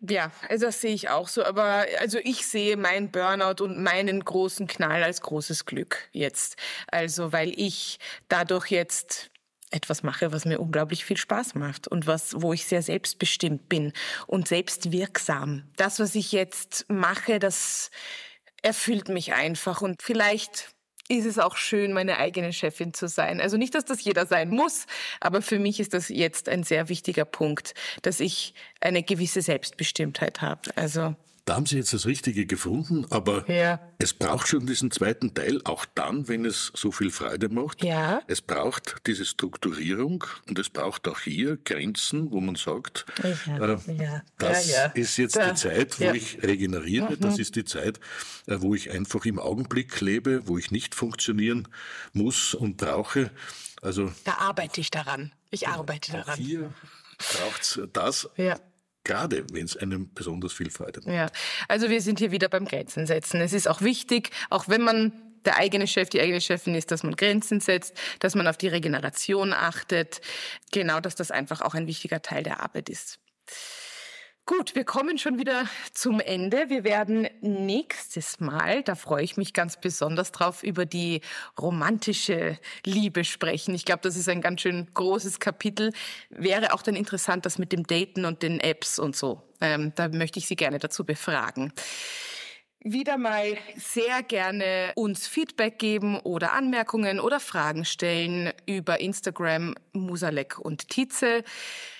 Ja, 0.00 0.30
also 0.48 0.66
das 0.66 0.80
sehe 0.80 0.94
ich 0.94 1.08
auch 1.08 1.26
so. 1.26 1.44
Aber 1.44 1.86
also 1.98 2.18
ich 2.22 2.46
sehe 2.46 2.76
meinen 2.76 3.10
Burnout 3.10 3.64
und 3.64 3.82
meinen 3.82 4.24
großen 4.24 4.68
Knall 4.68 5.02
als 5.02 5.20
großes 5.22 5.66
Glück 5.66 6.08
jetzt. 6.12 6.56
Also 6.86 7.32
weil 7.32 7.52
ich 7.58 7.98
dadurch 8.28 8.70
jetzt 8.70 9.31
etwas 9.72 10.02
mache, 10.02 10.32
was 10.32 10.44
mir 10.44 10.60
unglaublich 10.60 11.04
viel 11.04 11.16
Spaß 11.16 11.54
macht 11.54 11.88
und 11.88 12.06
was, 12.06 12.40
wo 12.40 12.52
ich 12.52 12.66
sehr 12.66 12.82
selbstbestimmt 12.82 13.68
bin 13.68 13.92
und 14.26 14.48
selbstwirksam. 14.48 15.64
Das, 15.76 15.98
was 15.98 16.14
ich 16.14 16.32
jetzt 16.32 16.86
mache, 16.88 17.38
das 17.38 17.90
erfüllt 18.62 19.08
mich 19.08 19.32
einfach 19.34 19.82
und 19.82 20.02
vielleicht 20.02 20.68
ist 21.08 21.26
es 21.26 21.38
auch 21.38 21.56
schön, 21.56 21.92
meine 21.92 22.18
eigene 22.18 22.52
Chefin 22.52 22.94
zu 22.94 23.08
sein. 23.08 23.40
Also 23.40 23.56
nicht, 23.56 23.74
dass 23.74 23.84
das 23.84 24.02
jeder 24.02 24.26
sein 24.26 24.50
muss, 24.50 24.86
aber 25.20 25.42
für 25.42 25.58
mich 25.58 25.80
ist 25.80 25.94
das 25.94 26.08
jetzt 26.08 26.48
ein 26.48 26.62
sehr 26.62 26.88
wichtiger 26.88 27.24
Punkt, 27.24 27.74
dass 28.02 28.20
ich 28.20 28.54
eine 28.80 29.02
gewisse 29.02 29.42
Selbstbestimmtheit 29.42 30.40
habe. 30.40 30.70
Also 30.76 31.14
da 31.44 31.56
haben 31.56 31.66
Sie 31.66 31.76
jetzt 31.76 31.92
das 31.92 32.06
Richtige 32.06 32.46
gefunden, 32.46 33.04
aber 33.10 33.50
ja. 33.50 33.80
es 33.98 34.14
braucht 34.14 34.46
schon 34.46 34.64
diesen 34.64 34.92
zweiten 34.92 35.34
Teil, 35.34 35.60
auch 35.64 35.84
dann, 35.94 36.28
wenn 36.28 36.44
es 36.44 36.70
so 36.74 36.92
viel 36.92 37.10
Freude 37.10 37.48
macht. 37.48 37.82
Ja. 37.82 38.22
Es 38.28 38.40
braucht 38.40 38.96
diese 39.06 39.24
Strukturierung 39.24 40.24
und 40.48 40.58
es 40.60 40.70
braucht 40.70 41.08
auch 41.08 41.18
hier 41.18 41.56
Grenzen, 41.56 42.30
wo 42.30 42.40
man 42.40 42.54
sagt, 42.54 43.06
ja. 43.46 43.56
Äh, 43.58 43.94
ja. 43.94 44.22
das 44.38 44.72
ist 44.94 45.16
jetzt 45.16 45.36
da. 45.36 45.50
die 45.50 45.54
Zeit, 45.56 45.98
wo 45.98 46.12
ich 46.12 46.40
regeneriere, 46.42 47.16
mhm. 47.16 47.20
das 47.20 47.40
ist 47.40 47.56
die 47.56 47.64
Zeit, 47.64 47.98
äh, 48.46 48.58
wo 48.60 48.76
ich 48.76 48.92
einfach 48.92 49.24
im 49.24 49.40
Augenblick 49.40 50.00
lebe, 50.00 50.46
wo 50.46 50.58
ich 50.58 50.70
nicht 50.70 50.94
funktionieren 50.94 51.66
muss 52.12 52.54
und 52.54 52.76
brauche. 52.76 53.32
Also, 53.80 54.12
da 54.22 54.34
arbeite 54.34 54.80
ich 54.80 54.90
daran. 54.90 55.32
Ich 55.50 55.66
arbeite 55.66 56.12
daran. 56.12 56.38
Hier 56.38 56.72
braucht 57.18 57.62
es 57.62 57.80
das. 57.92 58.30
Ja 58.36 58.56
gerade 59.04 59.44
wenn 59.52 59.64
es 59.64 59.76
einem 59.76 60.12
besonders 60.14 60.52
viel 60.52 60.70
Freude 60.70 61.00
macht. 61.00 61.14
Ja, 61.14 61.26
also 61.68 61.90
wir 61.90 62.00
sind 62.00 62.18
hier 62.18 62.30
wieder 62.30 62.48
beim 62.48 62.64
Grenzen 62.64 63.06
setzen. 63.06 63.40
Es 63.40 63.52
ist 63.52 63.68
auch 63.68 63.82
wichtig, 63.82 64.30
auch 64.50 64.68
wenn 64.68 64.82
man 64.82 65.12
der 65.44 65.56
eigene 65.56 65.86
Chef, 65.86 66.08
die 66.08 66.20
eigene 66.20 66.40
Chefin 66.40 66.74
ist, 66.74 66.90
dass 66.90 67.02
man 67.02 67.16
Grenzen 67.16 67.60
setzt, 67.60 67.96
dass 68.20 68.34
man 68.34 68.46
auf 68.46 68.56
die 68.56 68.68
Regeneration 68.68 69.52
achtet. 69.52 70.20
Genau, 70.70 71.00
dass 71.00 71.16
das 71.16 71.30
einfach 71.30 71.60
auch 71.62 71.74
ein 71.74 71.86
wichtiger 71.86 72.22
Teil 72.22 72.42
der 72.42 72.60
Arbeit 72.60 72.88
ist. 72.88 73.18
Gut, 74.44 74.74
wir 74.74 74.82
kommen 74.84 75.18
schon 75.18 75.38
wieder 75.38 75.66
zum 75.92 76.18
Ende. 76.18 76.68
Wir 76.68 76.82
werden 76.82 77.28
nächstes 77.42 78.40
Mal, 78.40 78.82
da 78.82 78.96
freue 78.96 79.22
ich 79.22 79.36
mich 79.36 79.52
ganz 79.52 79.80
besonders 79.80 80.32
drauf, 80.32 80.64
über 80.64 80.84
die 80.84 81.20
romantische 81.60 82.58
Liebe 82.84 83.22
sprechen. 83.22 83.72
Ich 83.72 83.84
glaube, 83.84 84.00
das 84.02 84.16
ist 84.16 84.28
ein 84.28 84.40
ganz 84.40 84.62
schön 84.62 84.88
großes 84.92 85.38
Kapitel. 85.38 85.92
Wäre 86.28 86.72
auch 86.74 86.82
dann 86.82 86.96
interessant, 86.96 87.46
das 87.46 87.58
mit 87.58 87.70
dem 87.70 87.86
Daten 87.86 88.24
und 88.24 88.42
den 88.42 88.58
Apps 88.58 88.98
und 88.98 89.14
so. 89.14 89.40
Ähm, 89.60 89.92
da 89.94 90.08
möchte 90.08 90.40
ich 90.40 90.48
Sie 90.48 90.56
gerne 90.56 90.80
dazu 90.80 91.04
befragen 91.04 91.72
wieder 92.84 93.18
mal 93.18 93.56
sehr 93.76 94.22
gerne 94.22 94.92
uns 94.96 95.26
Feedback 95.26 95.78
geben 95.78 96.18
oder 96.20 96.52
Anmerkungen 96.52 97.20
oder 97.20 97.40
Fragen 97.40 97.84
stellen 97.84 98.52
über 98.66 99.00
Instagram 99.00 99.74
Musalek 99.92 100.58
und 100.58 100.88
Tietze. 100.88 101.44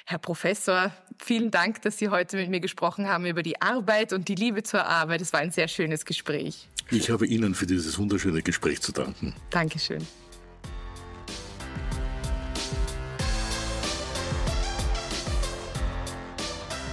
Herr 0.05 0.19
Professor, 0.19 0.93
vielen 1.19 1.51
Dank, 1.51 1.83
dass 1.83 1.99
Sie 1.99 2.09
heute 2.09 2.37
mit 2.37 2.51
mir 2.51 2.61
gesprochen 2.61 3.09
haben 3.09 3.27
über 3.27 3.43
die 3.43 3.61
Arbeit 3.63 4.13
und 4.13 4.29
die 4.29 4.35
Liebe 4.35 4.63
zur 4.63 4.85
Arbeit. 4.87 5.21
Es 5.21 5.33
war 5.33 5.41
ein 5.41 5.53
sehr 5.53 5.69
schönes 5.69 6.05
Gespräch. 6.05 6.69
Ich 6.91 7.11
habe 7.11 7.27
Ihnen 7.27 7.55
für 7.55 7.67
dieses 7.67 7.99
wunderschöne 7.99 8.43
Gespräch 8.43 8.81
zu 8.81 8.93
danken. 8.93 9.35
Dankeschön. 9.51 10.07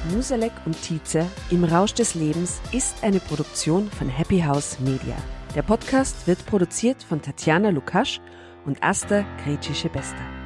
Musalek 0.09 0.51
und 0.65 0.81
Tietze 0.81 1.25
im 1.49 1.63
Rausch 1.63 1.93
des 1.93 2.15
Lebens 2.15 2.59
ist 2.71 3.03
eine 3.03 3.19
Produktion 3.19 3.89
von 3.89 4.09
Happy 4.09 4.41
House 4.41 4.79
Media. 4.79 5.15
Der 5.55 5.61
Podcast 5.61 6.27
wird 6.27 6.45
produziert 6.45 7.01
von 7.03 7.21
Tatjana 7.21 7.69
Lukasch 7.69 8.19
und 8.65 8.83
Asta 8.83 9.25
Gretschi-Bester. 9.43 10.38